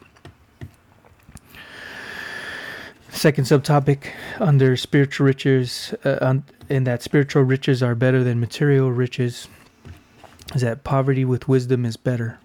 Second 3.09 3.45
subtopic 3.45 4.11
under 4.39 4.75
spiritual 4.75 5.25
riches, 5.25 5.93
uh, 6.03 6.35
in 6.67 6.83
that 6.83 7.01
spiritual 7.01 7.43
riches 7.43 7.81
are 7.81 7.95
better 7.95 8.23
than 8.25 8.41
material 8.41 8.91
riches, 8.91 9.47
is 10.53 10.61
that 10.61 10.83
poverty 10.83 11.23
with 11.23 11.47
wisdom 11.47 11.85
is 11.85 11.95
better. 11.95 12.39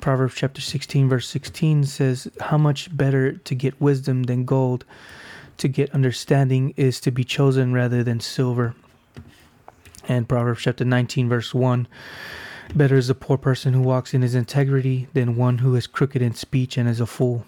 Proverbs 0.00 0.34
chapter 0.34 0.60
16, 0.60 1.08
verse 1.08 1.28
16 1.28 1.84
says, 1.84 2.28
How 2.40 2.58
much 2.58 2.94
better 2.94 3.32
to 3.32 3.54
get 3.54 3.80
wisdom 3.80 4.24
than 4.24 4.44
gold, 4.44 4.84
to 5.58 5.68
get 5.68 5.94
understanding 5.94 6.74
is 6.76 7.00
to 7.00 7.10
be 7.10 7.24
chosen 7.24 7.72
rather 7.72 8.02
than 8.02 8.20
silver. 8.20 8.74
And 10.06 10.28
Proverbs 10.28 10.62
chapter 10.62 10.84
19, 10.84 11.28
verse 11.28 11.54
1 11.54 11.88
Better 12.74 12.96
is 12.96 13.10
a 13.10 13.14
poor 13.14 13.38
person 13.38 13.72
who 13.72 13.82
walks 13.82 14.14
in 14.14 14.22
his 14.22 14.34
integrity 14.34 15.08
than 15.12 15.36
one 15.36 15.58
who 15.58 15.76
is 15.76 15.86
crooked 15.86 16.20
in 16.20 16.34
speech 16.34 16.76
and 16.76 16.88
is 16.88 17.00
a 17.00 17.06
fool. 17.06 17.44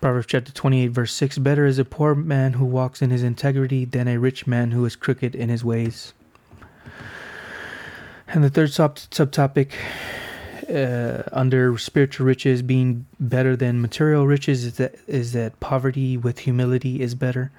Proverbs 0.00 0.26
chapter 0.26 0.52
28, 0.52 0.88
verse 0.88 1.12
6 1.12 1.38
Better 1.38 1.66
is 1.66 1.78
a 1.78 1.84
poor 1.84 2.14
man 2.14 2.54
who 2.54 2.64
walks 2.64 3.02
in 3.02 3.10
his 3.10 3.22
integrity 3.22 3.84
than 3.84 4.08
a 4.08 4.18
rich 4.18 4.46
man 4.46 4.70
who 4.70 4.84
is 4.84 4.96
crooked 4.96 5.34
in 5.34 5.48
his 5.48 5.64
ways. 5.64 6.12
And 8.32 8.44
the 8.44 8.50
third 8.50 8.72
sub- 8.72 8.96
subtopic 8.96 9.72
uh, 10.72 11.24
under 11.32 11.76
spiritual 11.78 12.26
riches 12.26 12.62
being 12.62 13.06
better 13.18 13.56
than 13.56 13.80
material 13.80 14.24
riches 14.24 14.64
is 14.64 14.74
that 14.76 14.94
is 15.08 15.32
that 15.32 15.58
poverty 15.58 16.16
with 16.16 16.40
humility 16.40 17.00
is 17.00 17.16
better. 17.16 17.50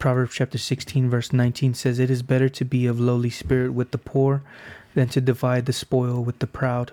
Proverbs 0.00 0.34
chapter 0.34 0.58
16 0.58 1.08
verse 1.08 1.32
19 1.32 1.74
says 1.74 2.00
it 2.00 2.10
is 2.10 2.24
better 2.24 2.48
to 2.48 2.64
be 2.64 2.86
of 2.86 2.98
lowly 2.98 3.30
spirit 3.30 3.74
with 3.74 3.92
the 3.92 3.98
poor 3.98 4.42
than 4.94 5.06
to 5.08 5.20
divide 5.20 5.66
the 5.66 5.72
spoil 5.72 6.24
with 6.24 6.40
the 6.40 6.48
proud. 6.48 6.90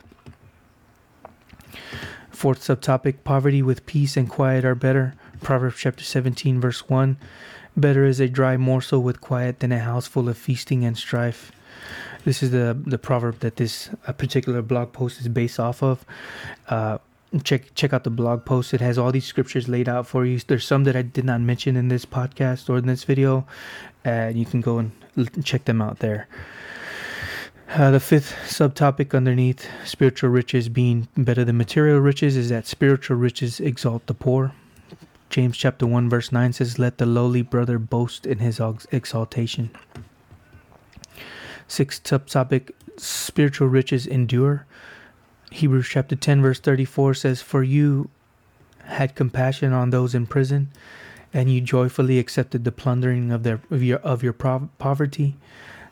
Fourth 2.29 2.59
subtopic 2.59 3.23
poverty 3.23 3.63
with 3.63 3.87
peace 3.87 4.15
and 4.15 4.29
quiet 4.29 4.63
are 4.63 4.75
better. 4.75 5.15
Proverbs 5.41 5.77
chapter 5.79 6.03
17 6.03 6.61
verse 6.61 6.87
1 6.87 7.17
Better 7.75 8.05
is 8.05 8.19
a 8.19 8.27
dry 8.27 8.55
morsel 8.55 9.01
with 9.01 9.19
quiet 9.19 9.61
than 9.61 9.71
a 9.71 9.79
house 9.79 10.05
full 10.05 10.29
of 10.29 10.37
feasting 10.37 10.85
and 10.85 10.95
strife. 10.95 11.51
This 12.25 12.43
is 12.43 12.51
the 12.51 12.77
the 12.85 12.97
proverb 12.97 13.39
that 13.39 13.55
this 13.55 13.89
particular 14.17 14.61
blog 14.61 14.91
post 14.91 15.21
is 15.21 15.27
based 15.27 15.59
off 15.59 15.81
of. 15.81 16.05
Uh, 16.67 16.97
check 17.43 17.73
check 17.75 17.93
out 17.93 18.03
the 18.03 18.09
blog 18.09 18.45
post. 18.45 18.73
It 18.73 18.81
has 18.81 18.97
all 18.97 19.11
these 19.11 19.25
scriptures 19.25 19.67
laid 19.67 19.87
out 19.87 20.07
for 20.07 20.25
you. 20.25 20.39
There's 20.39 20.65
some 20.65 20.83
that 20.85 20.95
I 20.95 21.01
did 21.01 21.25
not 21.25 21.41
mention 21.41 21.75
in 21.75 21.87
this 21.87 22.05
podcast 22.05 22.69
or 22.69 22.77
in 22.77 22.87
this 22.87 23.03
video, 23.03 23.47
and 24.03 24.37
you 24.37 24.45
can 24.45 24.61
go 24.61 24.79
and 24.79 24.91
check 25.43 25.65
them 25.65 25.81
out 25.81 25.99
there. 25.99 26.27
Uh, 27.71 27.91
the 27.91 27.99
fifth 27.99 28.35
subtopic 28.45 29.15
underneath 29.15 29.69
spiritual 29.85 30.31
riches 30.31 30.69
being 30.69 31.07
better 31.15 31.45
than 31.45 31.55
material 31.55 31.99
riches 31.99 32.35
is 32.35 32.49
that 32.49 32.65
spiritual 32.65 33.15
riches 33.15 33.59
exalt 33.59 34.07
the 34.07 34.13
poor. 34.13 34.53
James 35.29 35.55
chapter 35.55 35.85
1 35.85 36.09
verse 36.09 36.31
9 36.31 36.53
says 36.53 36.79
let 36.79 36.97
the 36.97 37.05
lowly 37.05 37.43
brother 37.43 37.77
boast 37.77 38.25
in 38.25 38.39
his 38.39 38.59
exaltation. 38.91 39.69
Sixth 41.69 42.03
subtopic 42.03 42.71
spiritual 42.97 43.69
riches 43.69 44.05
endure. 44.05 44.65
Hebrews 45.51 45.87
chapter 45.87 46.17
10 46.17 46.41
verse 46.41 46.59
34 46.59 47.13
says 47.13 47.41
for 47.41 47.63
you 47.63 48.09
had 48.83 49.15
compassion 49.15 49.71
on 49.71 49.91
those 49.91 50.13
in 50.13 50.27
prison 50.27 50.69
and 51.33 51.51
you 51.51 51.61
joyfully 51.61 52.19
accepted 52.19 52.63
the 52.63 52.71
plundering 52.71 53.31
of 53.31 53.43
their 53.43 53.61
of 53.69 53.83
your 53.83 53.99
of 53.99 54.23
your 54.23 54.33
poverty, 54.33 55.37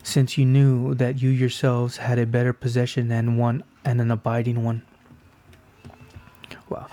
since 0.02 0.36
you 0.36 0.44
knew 0.44 0.94
that 0.94 1.22
you 1.22 1.30
yourselves 1.30 1.98
had 1.98 2.18
a 2.18 2.26
better 2.26 2.52
possession 2.52 3.10
and 3.12 3.38
one 3.38 3.62
and 3.84 4.00
an 4.00 4.10
abiding 4.10 4.64
one. 4.64 4.82
Wow. 6.68 6.88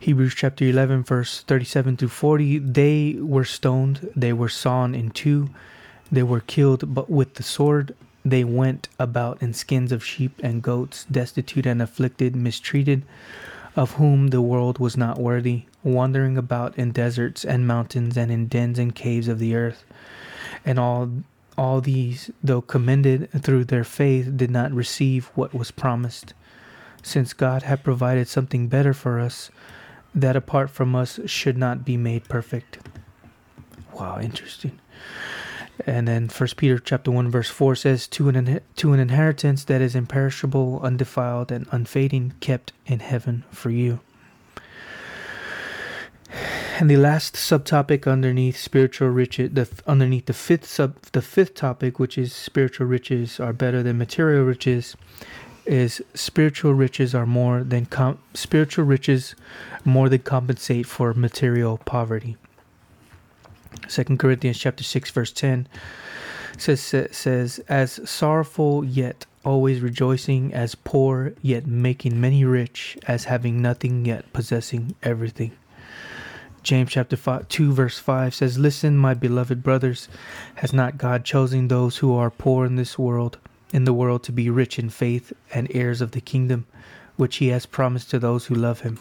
Hebrews 0.00 0.34
chapter 0.34 0.64
11, 0.66 1.04
verse 1.04 1.42
37 1.42 1.96
to 1.98 2.08
40. 2.08 2.58
They 2.58 3.16
were 3.18 3.44
stoned, 3.44 4.10
they 4.14 4.32
were 4.32 4.48
sawn 4.48 4.94
in 4.94 5.10
two, 5.10 5.50
they 6.10 6.22
were 6.22 6.40
killed, 6.40 6.94
but 6.94 7.08
with 7.08 7.34
the 7.34 7.42
sword 7.42 7.94
they 8.24 8.44
went 8.44 8.88
about 8.98 9.42
in 9.42 9.52
skins 9.52 9.92
of 9.92 10.04
sheep 10.04 10.40
and 10.42 10.62
goats, 10.62 11.04
destitute 11.10 11.66
and 11.66 11.82
afflicted, 11.82 12.34
mistreated, 12.34 13.02
of 13.76 13.92
whom 13.92 14.28
the 14.28 14.40
world 14.40 14.78
was 14.78 14.96
not 14.96 15.18
worthy, 15.18 15.64
wandering 15.82 16.38
about 16.38 16.76
in 16.78 16.92
deserts 16.92 17.44
and 17.44 17.66
mountains 17.66 18.16
and 18.16 18.30
in 18.30 18.46
dens 18.46 18.78
and 18.78 18.94
caves 18.94 19.28
of 19.28 19.38
the 19.38 19.54
earth. 19.54 19.84
And 20.64 20.78
all 20.78 21.10
all 21.56 21.80
these, 21.80 22.30
though 22.42 22.60
commended 22.60 23.30
through 23.42 23.64
their 23.64 23.84
faith, 23.84 24.36
did 24.36 24.50
not 24.50 24.72
receive 24.72 25.26
what 25.34 25.54
was 25.54 25.70
promised, 25.70 26.34
since 27.02 27.32
God 27.32 27.62
had 27.62 27.84
provided 27.84 28.26
something 28.26 28.66
better 28.66 28.92
for 28.92 29.20
us 29.20 29.50
that 30.14 30.34
apart 30.34 30.70
from 30.70 30.96
us 30.96 31.20
should 31.26 31.56
not 31.56 31.84
be 31.84 31.96
made 31.96 32.28
perfect. 32.28 32.78
Wow, 33.92 34.18
interesting. 34.20 34.80
And 35.86 36.06
then 36.06 36.28
First 36.28 36.56
Peter 36.56 36.78
chapter 36.78 37.10
one 37.10 37.30
verse 37.30 37.50
four 37.50 37.74
says, 37.74 38.06
"To 38.08 38.28
an 38.28 38.60
to 38.76 38.92
an 38.92 39.00
inheritance 39.00 39.64
that 39.64 39.80
is 39.80 39.94
imperishable, 39.94 40.80
undefiled, 40.82 41.50
and 41.50 41.66
unfading, 41.72 42.34
kept 42.40 42.72
in 42.86 43.00
heaven 43.00 43.44
for 43.50 43.70
you." 43.70 44.00
And 46.78 46.90
the 46.90 46.96
last 46.96 47.34
subtopic 47.34 48.10
underneath 48.10 48.56
spiritual 48.56 49.08
riches, 49.08 49.50
the 49.52 49.68
underneath 49.86 50.26
the 50.26 50.32
fifth 50.32 50.66
sub, 50.66 51.00
the 51.12 51.22
fifth 51.22 51.54
topic, 51.54 51.98
which 51.98 52.18
is 52.18 52.32
spiritual 52.32 52.86
riches 52.86 53.38
are 53.38 53.52
better 53.52 53.82
than 53.82 53.98
material 53.98 54.44
riches, 54.44 54.96
is 55.66 56.02
spiritual 56.14 56.74
riches 56.74 57.14
are 57.14 57.26
more 57.26 57.62
than 57.62 57.86
com- 57.86 58.18
spiritual 58.34 58.84
riches 58.84 59.34
more 59.84 60.08
than 60.08 60.20
compensate 60.20 60.86
for 60.86 61.14
material 61.14 61.78
poverty. 61.78 62.36
Second 63.88 64.18
Corinthians 64.18 64.58
chapter 64.58 64.84
six 64.84 65.10
verse 65.10 65.32
ten 65.32 65.68
says 66.56 66.94
says 67.10 67.58
as 67.68 68.00
sorrowful 68.08 68.84
yet 68.84 69.26
always 69.44 69.80
rejoicing, 69.80 70.54
as 70.54 70.74
poor 70.74 71.34
yet 71.42 71.66
making 71.66 72.20
many 72.20 72.44
rich, 72.44 72.96
as 73.06 73.24
having 73.24 73.60
nothing 73.60 74.04
yet 74.04 74.32
possessing 74.32 74.94
everything. 75.02 75.52
James 76.62 76.90
chapter 76.90 77.16
five, 77.16 77.46
2 77.48 77.72
verse 77.72 77.98
5 77.98 78.34
says, 78.34 78.58
"Listen, 78.58 78.96
my 78.96 79.12
beloved 79.12 79.62
brothers, 79.62 80.08
has 80.56 80.72
not 80.72 80.96
God 80.96 81.22
chosen 81.22 81.68
those 81.68 81.98
who 81.98 82.14
are 82.14 82.30
poor 82.30 82.64
in 82.64 82.76
this 82.76 82.98
world 82.98 83.36
in 83.70 83.84
the 83.84 83.92
world 83.92 84.22
to 84.22 84.32
be 84.32 84.48
rich 84.48 84.78
in 84.78 84.88
faith 84.88 85.32
and 85.52 85.68
heirs 85.74 86.00
of 86.00 86.12
the 86.12 86.20
kingdom 86.20 86.64
which 87.16 87.36
he 87.36 87.48
has 87.48 87.66
promised 87.66 88.08
to 88.10 88.18
those 88.18 88.46
who 88.46 88.54
love 88.54 88.80
him. 88.80 88.98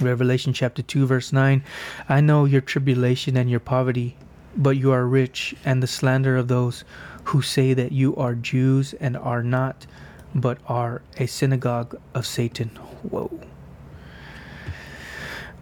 Revelation 0.00 0.52
chapter 0.52 0.82
2 0.82 1.06
verse 1.06 1.32
9 1.32 1.62
I 2.08 2.20
know 2.20 2.44
your 2.44 2.60
tribulation 2.60 3.36
and 3.36 3.48
your 3.48 3.60
poverty 3.60 4.16
but 4.56 4.76
you 4.76 4.90
are 4.92 5.06
rich 5.06 5.54
and 5.64 5.82
the 5.82 5.86
slander 5.86 6.36
of 6.36 6.48
those 6.48 6.84
who 7.24 7.42
say 7.42 7.74
that 7.74 7.92
you 7.92 8.14
are 8.16 8.34
Jews 8.34 8.94
and 8.94 9.16
are 9.16 9.42
not 9.42 9.86
but 10.34 10.58
are 10.66 11.02
a 11.16 11.26
synagogue 11.26 11.98
of 12.12 12.26
Satan. 12.26 12.70
Whoa. 13.08 13.30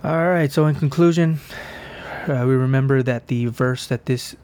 All 0.03 0.29
right, 0.29 0.51
so 0.51 0.67
in 0.67 0.75
conclusion, 0.75 1.39
uh, 2.27 2.45
we 2.47 2.55
remember 2.55 3.03
that 3.03 3.29
the 3.29 3.47
verse 3.47 3.87
that 3.87 4.07
this 4.07 4.35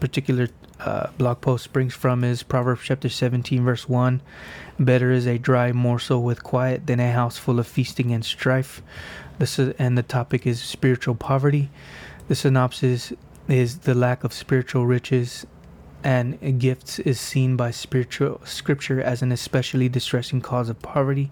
particular 0.00 0.48
uh, 0.80 1.08
blog 1.18 1.40
post 1.40 1.64
springs 1.64 1.94
from 1.94 2.24
is 2.24 2.42
Proverbs 2.42 2.82
chapter 2.84 3.08
17, 3.08 3.62
verse 3.62 3.88
1. 3.88 4.20
Better 4.78 5.12
is 5.12 5.26
a 5.26 5.38
dry 5.38 5.70
morsel 5.70 6.22
with 6.22 6.42
quiet 6.42 6.86
than 6.86 6.98
a 6.98 7.12
house 7.12 7.38
full 7.38 7.60
of 7.60 7.66
feasting 7.66 8.12
and 8.12 8.24
strife. 8.24 8.82
This 9.38 9.58
is, 9.58 9.74
and 9.78 9.98
the 9.98 10.02
topic 10.02 10.46
is 10.46 10.60
spiritual 10.62 11.14
poverty. 11.14 11.70
The 12.28 12.34
synopsis 12.34 13.12
is 13.48 13.78
the 13.78 13.94
lack 13.94 14.24
of 14.24 14.32
spiritual 14.32 14.86
riches 14.86 15.46
and 16.04 16.60
gifts 16.60 16.98
is 16.98 17.18
seen 17.18 17.56
by 17.56 17.70
spiritual 17.70 18.38
scripture 18.44 19.00
as 19.00 19.22
an 19.22 19.32
especially 19.32 19.88
distressing 19.88 20.42
cause 20.42 20.68
of 20.68 20.80
poverty. 20.82 21.30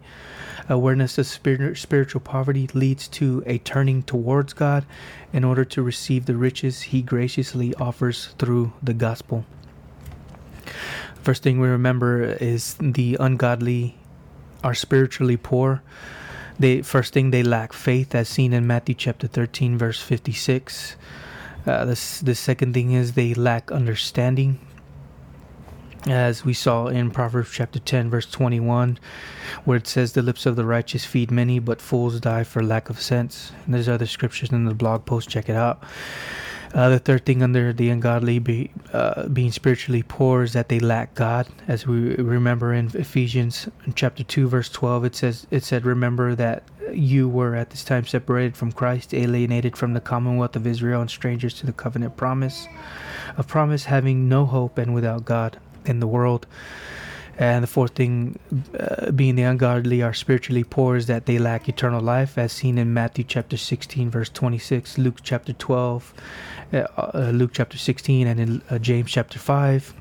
Awareness 0.69 1.19
of 1.19 1.27
spirit, 1.27 1.77
spiritual 1.77 2.23
poverty 2.23 2.69
leads 2.73 3.07
to 3.09 3.43
a 3.45 3.59
turning 3.59 4.03
towards 4.03 4.55
God 4.55 4.87
in 5.31 5.45
order 5.45 5.65
to 5.67 5.83
receive 5.83 6.25
the 6.25 6.37
riches 6.37 6.83
He 6.83 7.03
graciously 7.03 7.75
offers 7.75 8.29
through 8.39 8.73
the 8.83 8.95
gospel. 8.95 9.45
First 11.23 11.43
thing 11.43 11.61
we 11.61 11.69
remember 11.69 12.23
is 12.23 12.75
the 12.81 13.19
ungodly 13.21 13.97
are 14.65 14.75
spiritually 14.75 15.37
poor. 15.37 15.83
They 16.59 16.83
first 16.83 17.13
thing 17.13 17.31
they 17.31 17.43
lack 17.43 17.73
faith, 17.73 18.15
as 18.15 18.29
seen 18.29 18.53
in 18.53 18.67
Matthew 18.67 18.95
chapter 18.95 19.27
13, 19.27 19.79
verse 19.79 20.01
56. 20.01 20.97
Uh, 21.67 21.85
the, 21.85 22.21
the 22.23 22.35
second 22.35 22.75
thing 22.75 22.93
is 22.93 23.13
they 23.13 23.35
lack 23.35 23.71
understanding 23.71 24.59
as 26.09 26.45
we 26.45 26.53
saw 26.53 26.87
in 26.87 27.11
Proverbs 27.11 27.51
chapter 27.53 27.79
10, 27.79 28.11
verse 28.11 28.27
21, 28.27 28.99
where 29.65 29.77
it 29.77 29.87
says, 29.87 30.13
The 30.13 30.23
lips 30.23 30.47
of 30.47 30.57
the 30.57 30.65
righteous 30.65 31.05
feed 31.05 31.31
many, 31.31 31.59
but 31.59 31.81
fools 31.81 32.19
die 32.21 32.45
for 32.45 32.63
lack 32.63 32.91
of 32.91 33.01
sense. 33.01 33.53
And 33.65 33.75
there's 33.75 33.89
other 33.89 34.07
scriptures 34.07 34.51
in 34.51 34.65
the 34.65 34.75
blog 34.75 35.05
post, 35.05 35.29
check 35.29 35.49
it 35.49 35.57
out. 35.57 35.83
Uh, 36.75 36.89
the 36.89 36.99
third 36.99 37.27
thing 37.27 37.43
under 37.43 37.73
the 37.73 37.91
ungodly 37.91 38.39
be, 38.39 38.71
uh, 38.95 39.29
being 39.29 39.53
spiritually 39.53 40.03
poor 40.03 40.43
is 40.43 40.55
that 40.55 40.71
they 40.71 40.81
lack 40.81 41.15
God. 41.15 41.47
As 41.69 41.87
we 41.87 42.15
remember 42.15 42.73
in 42.73 42.91
Ephesians 42.95 43.69
chapter 43.95 44.25
2, 44.25 44.49
verse 44.49 44.71
12, 44.71 45.05
it 45.05 45.15
says, 45.15 45.47
It 45.51 45.65
said, 45.65 45.85
Remember 45.85 46.35
that 46.35 46.63
you 46.91 47.29
were 47.29 47.55
at 47.55 47.71
this 47.71 47.85
time 47.85 48.07
separated 48.07 48.57
from 48.57 48.73
Christ, 48.73 49.13
alienated 49.13 49.77
from 49.77 49.93
the 49.93 50.01
commonwealth 50.01 50.57
of 50.57 50.67
Israel, 50.67 51.03
and 51.03 51.11
strangers 51.11 51.55
to 51.55 51.67
the 51.67 51.73
covenant 51.73 52.17
promise, 52.17 52.67
a 53.37 53.43
promise 53.43 53.85
having 53.85 54.29
no 54.29 54.47
hope 54.47 54.79
and 54.79 54.95
without 54.95 55.27
God 55.27 55.59
in 55.85 56.01
the 56.01 56.07
world. 56.07 56.47
And 57.39 57.63
the 57.63 57.69
fourth 57.69 57.93
thing, 57.93 58.39
uh, 58.79 59.11
being 59.11 59.37
the 59.37 59.43
ungodly 59.43 60.03
are 60.03 60.13
spiritually 60.13 60.65
poor, 60.65 60.97
is 60.97 61.07
that 61.07 61.27
they 61.27 61.39
lack 61.39 61.69
eternal 61.69 62.01
life, 62.01 62.37
as 62.37 62.53
seen 62.53 62.77
in 62.77 62.93
Matthew 62.93 63.25
chapter 63.25 63.57
16, 63.57 64.11
verse 64.11 64.29
26, 64.29 64.99
Luke 64.99 65.19
chapter 65.23 65.53
12, 65.55 66.13
uh, 66.73 66.87
uh, 66.97 67.31
Luke 67.35 67.51
chapter 67.53 67.79
16, 67.79 68.27
and 68.27 68.41
in 68.41 68.63
uh, 68.71 68.79
James 68.79 69.11
chapter 69.11 69.39
5. 69.39 69.95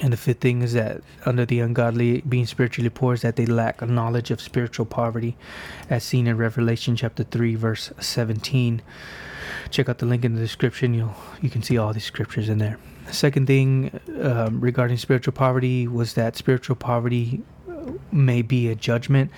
And 0.00 0.12
the 0.12 0.16
fifth 0.16 0.40
thing 0.40 0.62
is 0.62 0.74
that 0.74 1.02
under 1.26 1.44
the 1.44 1.60
ungodly, 1.60 2.20
being 2.20 2.46
spiritually 2.46 2.88
poor, 2.88 3.14
is 3.14 3.22
that 3.22 3.36
they 3.36 3.46
lack 3.46 3.82
a 3.82 3.86
knowledge 3.86 4.30
of 4.30 4.40
spiritual 4.40 4.86
poverty, 4.86 5.36
as 5.90 6.04
seen 6.04 6.26
in 6.26 6.36
Revelation 6.36 6.94
chapter 6.94 7.24
3, 7.24 7.56
verse 7.56 7.90
17. 7.98 8.80
Check 9.70 9.88
out 9.88 9.98
the 9.98 10.06
link 10.06 10.24
in 10.24 10.34
the 10.34 10.40
description. 10.40 10.94
You'll 10.94 11.16
you 11.42 11.50
can 11.50 11.62
see 11.62 11.76
all 11.78 11.92
these 11.92 12.04
scriptures 12.04 12.48
in 12.48 12.58
there. 12.58 12.78
The 13.06 13.12
second 13.12 13.46
thing 13.46 13.98
um, 14.22 14.60
regarding 14.60 14.98
spiritual 14.98 15.32
poverty 15.32 15.88
was 15.88 16.14
that 16.14 16.36
spiritual 16.36 16.76
poverty 16.76 17.42
may 18.12 18.42
be 18.42 18.68
a 18.68 18.74
judgment, 18.74 19.30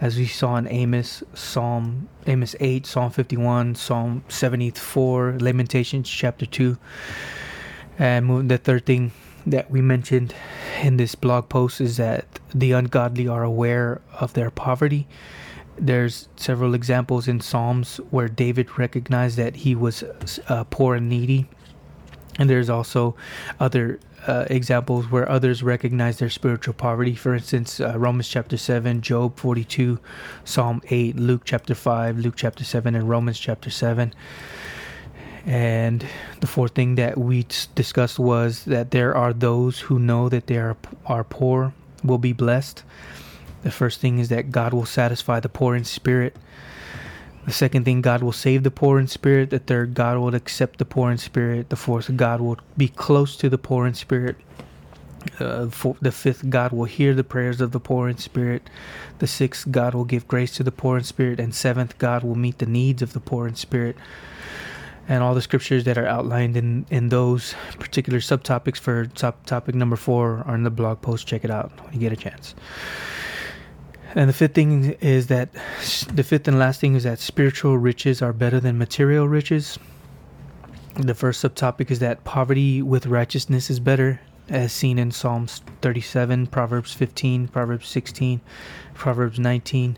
as 0.00 0.16
we 0.16 0.26
saw 0.26 0.56
in 0.56 0.66
Amos, 0.68 1.22
Psalm 1.34 2.08
Amos 2.26 2.54
8, 2.60 2.86
Psalm 2.86 3.10
51, 3.10 3.74
Psalm 3.74 4.24
74, 4.28 5.38
Lamentations 5.40 6.08
chapter 6.08 6.46
2. 6.46 6.78
And 7.98 8.50
the 8.50 8.58
third 8.58 8.86
thing 8.86 9.12
that 9.46 9.70
we 9.70 9.80
mentioned 9.80 10.34
in 10.82 10.96
this 10.96 11.14
blog 11.14 11.48
post 11.48 11.80
is 11.80 11.96
that 11.96 12.40
the 12.54 12.72
ungodly 12.72 13.26
are 13.26 13.42
aware 13.42 14.00
of 14.18 14.32
their 14.34 14.50
poverty. 14.50 15.06
There's 15.78 16.28
several 16.36 16.74
examples 16.74 17.26
in 17.26 17.40
Psalms 17.40 17.96
where 18.10 18.28
David 18.28 18.78
recognized 18.78 19.36
that 19.38 19.56
he 19.56 19.74
was 19.74 20.04
uh, 20.48 20.64
poor 20.64 20.96
and 20.96 21.08
needy 21.08 21.48
and 22.38 22.48
there's 22.48 22.70
also 22.70 23.14
other 23.60 24.00
uh, 24.26 24.46
examples 24.48 25.10
where 25.10 25.28
others 25.28 25.62
recognize 25.62 26.18
their 26.18 26.30
spiritual 26.30 26.74
poverty. 26.74 27.14
For 27.14 27.34
instance, 27.34 27.80
uh, 27.80 27.98
Romans 27.98 28.28
chapter 28.28 28.56
7, 28.56 29.00
Job 29.00 29.38
42, 29.38 29.98
Psalm 30.44 30.80
8, 30.88 31.16
Luke 31.16 31.42
chapter 31.44 31.74
5, 31.74 32.18
Luke 32.18 32.34
chapter 32.36 32.64
7, 32.64 32.94
and 32.94 33.08
Romans 33.08 33.38
chapter 33.38 33.70
7. 33.70 34.14
And 35.44 36.06
the 36.40 36.46
fourth 36.46 36.72
thing 36.72 36.94
that 36.94 37.18
we 37.18 37.46
discussed 37.74 38.18
was 38.18 38.64
that 38.66 38.92
there 38.92 39.14
are 39.16 39.32
those 39.32 39.80
who 39.80 39.98
know 39.98 40.28
that 40.28 40.46
they 40.46 40.56
are, 40.56 40.76
are 41.06 41.24
poor 41.24 41.74
will 42.04 42.18
be 42.18 42.32
blessed. 42.32 42.84
The 43.62 43.70
first 43.70 44.00
thing 44.00 44.18
is 44.18 44.28
that 44.28 44.50
God 44.52 44.72
will 44.72 44.86
satisfy 44.86 45.40
the 45.40 45.48
poor 45.48 45.74
in 45.74 45.84
spirit. 45.84 46.36
The 47.44 47.52
second 47.52 47.84
thing, 47.84 48.02
God 48.02 48.22
will 48.22 48.32
save 48.32 48.62
the 48.62 48.70
poor 48.70 49.00
in 49.00 49.08
spirit. 49.08 49.50
The 49.50 49.58
third, 49.58 49.94
God 49.94 50.18
will 50.18 50.34
accept 50.34 50.78
the 50.78 50.84
poor 50.84 51.10
in 51.10 51.18
spirit. 51.18 51.70
The 51.70 51.76
fourth, 51.76 52.16
God 52.16 52.40
will 52.40 52.58
be 52.76 52.88
close 52.88 53.36
to 53.38 53.48
the 53.48 53.58
poor 53.58 53.86
in 53.86 53.94
spirit. 53.94 54.36
Uh, 55.38 55.68
for, 55.68 55.96
the 56.00 56.12
fifth, 56.12 56.48
God 56.50 56.72
will 56.72 56.84
hear 56.84 57.14
the 57.14 57.24
prayers 57.24 57.60
of 57.60 57.72
the 57.72 57.80
poor 57.80 58.08
in 58.08 58.18
spirit. 58.18 58.70
The 59.18 59.26
sixth, 59.26 59.70
God 59.70 59.94
will 59.94 60.04
give 60.04 60.28
grace 60.28 60.54
to 60.56 60.62
the 60.62 60.72
poor 60.72 60.98
in 60.98 61.04
spirit. 61.04 61.40
And 61.40 61.54
seventh, 61.54 61.98
God 61.98 62.22
will 62.22 62.36
meet 62.36 62.58
the 62.58 62.66
needs 62.66 63.02
of 63.02 63.12
the 63.12 63.20
poor 63.20 63.48
in 63.48 63.56
spirit. 63.56 63.96
And 65.08 65.24
all 65.24 65.34
the 65.34 65.42
scriptures 65.42 65.82
that 65.84 65.98
are 65.98 66.06
outlined 66.06 66.56
in, 66.56 66.86
in 66.90 67.08
those 67.08 67.54
particular 67.80 68.20
subtopics 68.20 68.78
for 68.78 69.06
top, 69.06 69.44
topic 69.46 69.74
number 69.74 69.96
four 69.96 70.44
are 70.46 70.54
in 70.54 70.62
the 70.62 70.70
blog 70.70 71.02
post. 71.02 71.26
Check 71.26 71.44
it 71.44 71.50
out 71.50 71.72
when 71.84 71.94
you 71.94 71.98
get 71.98 72.12
a 72.12 72.16
chance. 72.16 72.54
And 74.14 74.28
the 74.28 74.34
fifth 74.34 74.54
thing 74.54 74.92
is 75.00 75.28
that 75.28 75.52
the 76.12 76.22
fifth 76.22 76.46
and 76.46 76.58
last 76.58 76.80
thing 76.80 76.94
is 76.94 77.04
that 77.04 77.18
spiritual 77.18 77.78
riches 77.78 78.20
are 78.20 78.32
better 78.32 78.60
than 78.60 78.76
material 78.76 79.26
riches. 79.26 79.78
The 80.96 81.14
first 81.14 81.42
subtopic 81.42 81.90
is 81.90 82.00
that 82.00 82.22
poverty 82.24 82.82
with 82.82 83.06
righteousness 83.06 83.70
is 83.70 83.80
better 83.80 84.20
as 84.50 84.72
seen 84.72 84.98
in 84.98 85.10
Psalms 85.10 85.62
37, 85.80 86.48
Proverbs 86.48 86.92
15, 86.92 87.48
Proverbs 87.48 87.88
16, 87.88 88.42
Proverbs 88.92 89.38
19, 89.38 89.96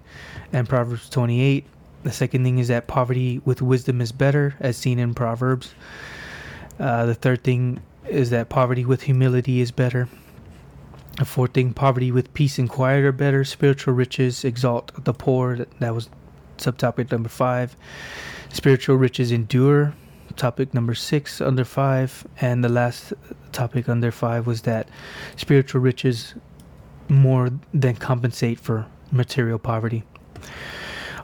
and 0.53 0.69
Proverbs 0.69 1.09
28. 1.11 1.67
The 2.05 2.13
second 2.13 2.45
thing 2.45 2.59
is 2.59 2.69
that 2.69 2.87
poverty 2.87 3.41
with 3.45 3.63
wisdom 3.63 4.01
is 4.01 4.13
better, 4.13 4.55
as 4.61 4.77
seen 4.77 5.01
in 5.01 5.15
Proverbs. 5.15 5.75
Uh, 6.79 7.07
the 7.07 7.15
third 7.15 7.43
thing 7.43 7.81
is 8.09 8.31
that 8.31 8.49
poverty 8.49 8.85
with 8.85 9.03
humility 9.03 9.61
is 9.61 9.73
better. 9.73 10.09
Thing, 11.17 11.73
poverty 11.73 12.11
with 12.11 12.35
peace 12.35 12.59
and 12.59 12.69
quiet 12.69 13.05
are 13.05 13.13
better. 13.13 13.45
Spiritual 13.45 13.95
riches 13.95 14.45
exalt 14.45 14.93
the 15.05 15.15
poor. 15.15 15.67
That 15.79 15.95
was 15.95 16.09
subtopic 16.59 17.13
number 17.13 17.29
five. 17.29 17.77
Spiritual 18.53 18.97
riches 18.97 19.31
endure 19.31 19.95
topic 20.37 20.75
number 20.75 20.95
six 20.95 21.41
under 21.41 21.65
five, 21.65 22.27
and 22.41 22.65
the 22.65 22.69
last 22.69 23.13
topic 23.53 23.89
under 23.89 24.11
five 24.11 24.47
was 24.47 24.63
that 24.63 24.89
spiritual 25.37 25.81
riches 25.81 26.35
more 27.09 27.51
than 27.73 27.95
compensate 27.95 28.59
for 28.59 28.87
material 29.13 29.59
poverty. 29.59 30.03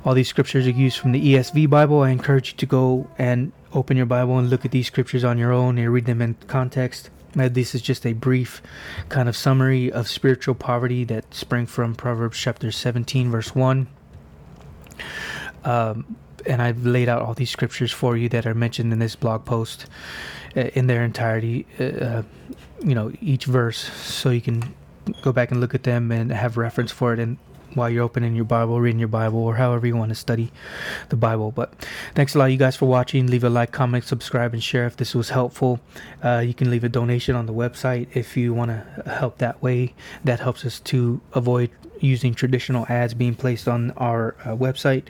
All 0.04 0.14
these 0.14 0.28
scriptures 0.28 0.66
are 0.66 0.70
used 0.70 0.98
from 0.98 1.12
the 1.12 1.34
ESV 1.34 1.68
Bible. 1.68 2.00
I 2.00 2.10
encourage 2.10 2.52
you 2.52 2.58
to 2.58 2.66
go 2.66 3.10
and 3.18 3.52
open 3.72 3.96
your 3.96 4.06
Bible 4.06 4.38
and 4.38 4.48
look 4.48 4.64
at 4.64 4.70
these 4.70 4.86
scriptures 4.86 5.24
on 5.24 5.36
your 5.36 5.52
own 5.52 5.78
and 5.78 5.92
read 5.92 6.06
them 6.06 6.22
in 6.22 6.36
context. 6.46 7.10
This 7.34 7.74
is 7.74 7.82
just 7.82 8.04
a 8.06 8.12
brief 8.12 8.60
kind 9.08 9.28
of 9.28 9.36
summary 9.36 9.90
of 9.92 10.08
spiritual 10.08 10.54
poverty 10.54 11.04
that 11.04 11.32
sprang 11.32 11.66
from 11.66 11.94
Proverbs 11.94 12.36
chapter 12.38 12.72
17, 12.72 13.30
verse 13.30 13.54
1. 13.54 13.86
Um, 15.64 16.16
and 16.46 16.60
I've 16.62 16.84
laid 16.84 17.08
out 17.08 17.22
all 17.22 17.34
these 17.34 17.50
scriptures 17.50 17.92
for 17.92 18.16
you 18.16 18.28
that 18.30 18.46
are 18.46 18.54
mentioned 18.54 18.92
in 18.92 18.98
this 18.98 19.14
blog 19.14 19.44
post 19.44 19.86
uh, 20.56 20.60
in 20.74 20.86
their 20.86 21.04
entirety, 21.04 21.66
uh, 21.78 21.84
uh, 21.84 22.22
you 22.82 22.94
know, 22.94 23.12
each 23.20 23.44
verse, 23.44 23.78
so 23.78 24.30
you 24.30 24.40
can 24.40 24.74
go 25.22 25.32
back 25.32 25.50
and 25.50 25.60
look 25.60 25.74
at 25.74 25.82
them 25.84 26.10
and 26.10 26.32
have 26.32 26.56
reference 26.56 26.90
for 26.90 27.12
it 27.12 27.18
and 27.18 27.38
while 27.74 27.90
you're 27.90 28.02
opening 28.02 28.34
your 28.34 28.44
Bible, 28.44 28.80
reading 28.80 28.98
your 28.98 29.08
Bible, 29.08 29.40
or 29.40 29.56
however 29.56 29.86
you 29.86 29.96
want 29.96 30.10
to 30.10 30.14
study 30.14 30.50
the 31.08 31.16
Bible. 31.16 31.50
But 31.50 31.74
thanks 32.14 32.34
a 32.34 32.38
lot, 32.38 32.46
you 32.46 32.56
guys, 32.56 32.76
for 32.76 32.86
watching. 32.86 33.26
Leave 33.26 33.44
a 33.44 33.50
like, 33.50 33.72
comment, 33.72 34.04
subscribe, 34.04 34.52
and 34.52 34.62
share 34.62 34.86
if 34.86 34.96
this 34.96 35.14
was 35.14 35.30
helpful. 35.30 35.80
Uh, 36.22 36.38
you 36.38 36.54
can 36.54 36.70
leave 36.70 36.84
a 36.84 36.88
donation 36.88 37.36
on 37.36 37.46
the 37.46 37.54
website 37.54 38.08
if 38.14 38.36
you 38.36 38.54
want 38.54 38.70
to 38.70 39.10
help 39.10 39.38
that 39.38 39.62
way. 39.62 39.94
That 40.24 40.40
helps 40.40 40.64
us 40.64 40.80
to 40.80 41.20
avoid 41.32 41.70
using 42.00 42.34
traditional 42.34 42.86
ads 42.88 43.14
being 43.14 43.34
placed 43.34 43.68
on 43.68 43.92
our 43.92 44.34
uh, 44.44 44.56
website 44.56 45.04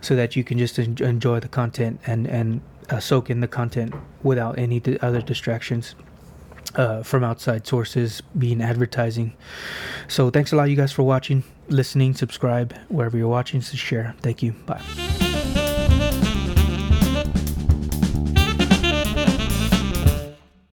so 0.00 0.16
that 0.16 0.36
you 0.36 0.44
can 0.44 0.58
just 0.58 0.78
enjoy 0.78 1.40
the 1.40 1.48
content 1.48 2.00
and, 2.06 2.26
and 2.26 2.60
uh, 2.88 3.00
soak 3.00 3.30
in 3.30 3.40
the 3.40 3.48
content 3.48 3.94
without 4.22 4.58
any 4.58 4.82
other 5.00 5.20
distractions. 5.20 5.94
Uh, 6.76 7.02
from 7.02 7.24
outside 7.24 7.66
sources 7.66 8.22
being 8.38 8.62
advertising. 8.62 9.32
So, 10.06 10.30
thanks 10.30 10.52
a 10.52 10.56
lot, 10.56 10.70
you 10.70 10.76
guys, 10.76 10.92
for 10.92 11.02
watching, 11.02 11.42
listening, 11.70 12.14
subscribe 12.14 12.74
wherever 12.88 13.16
you're 13.16 13.28
watching, 13.28 13.60
so 13.60 13.76
share. 13.76 14.14
Thank 14.22 14.42
you. 14.42 14.52
Bye. 14.66 15.29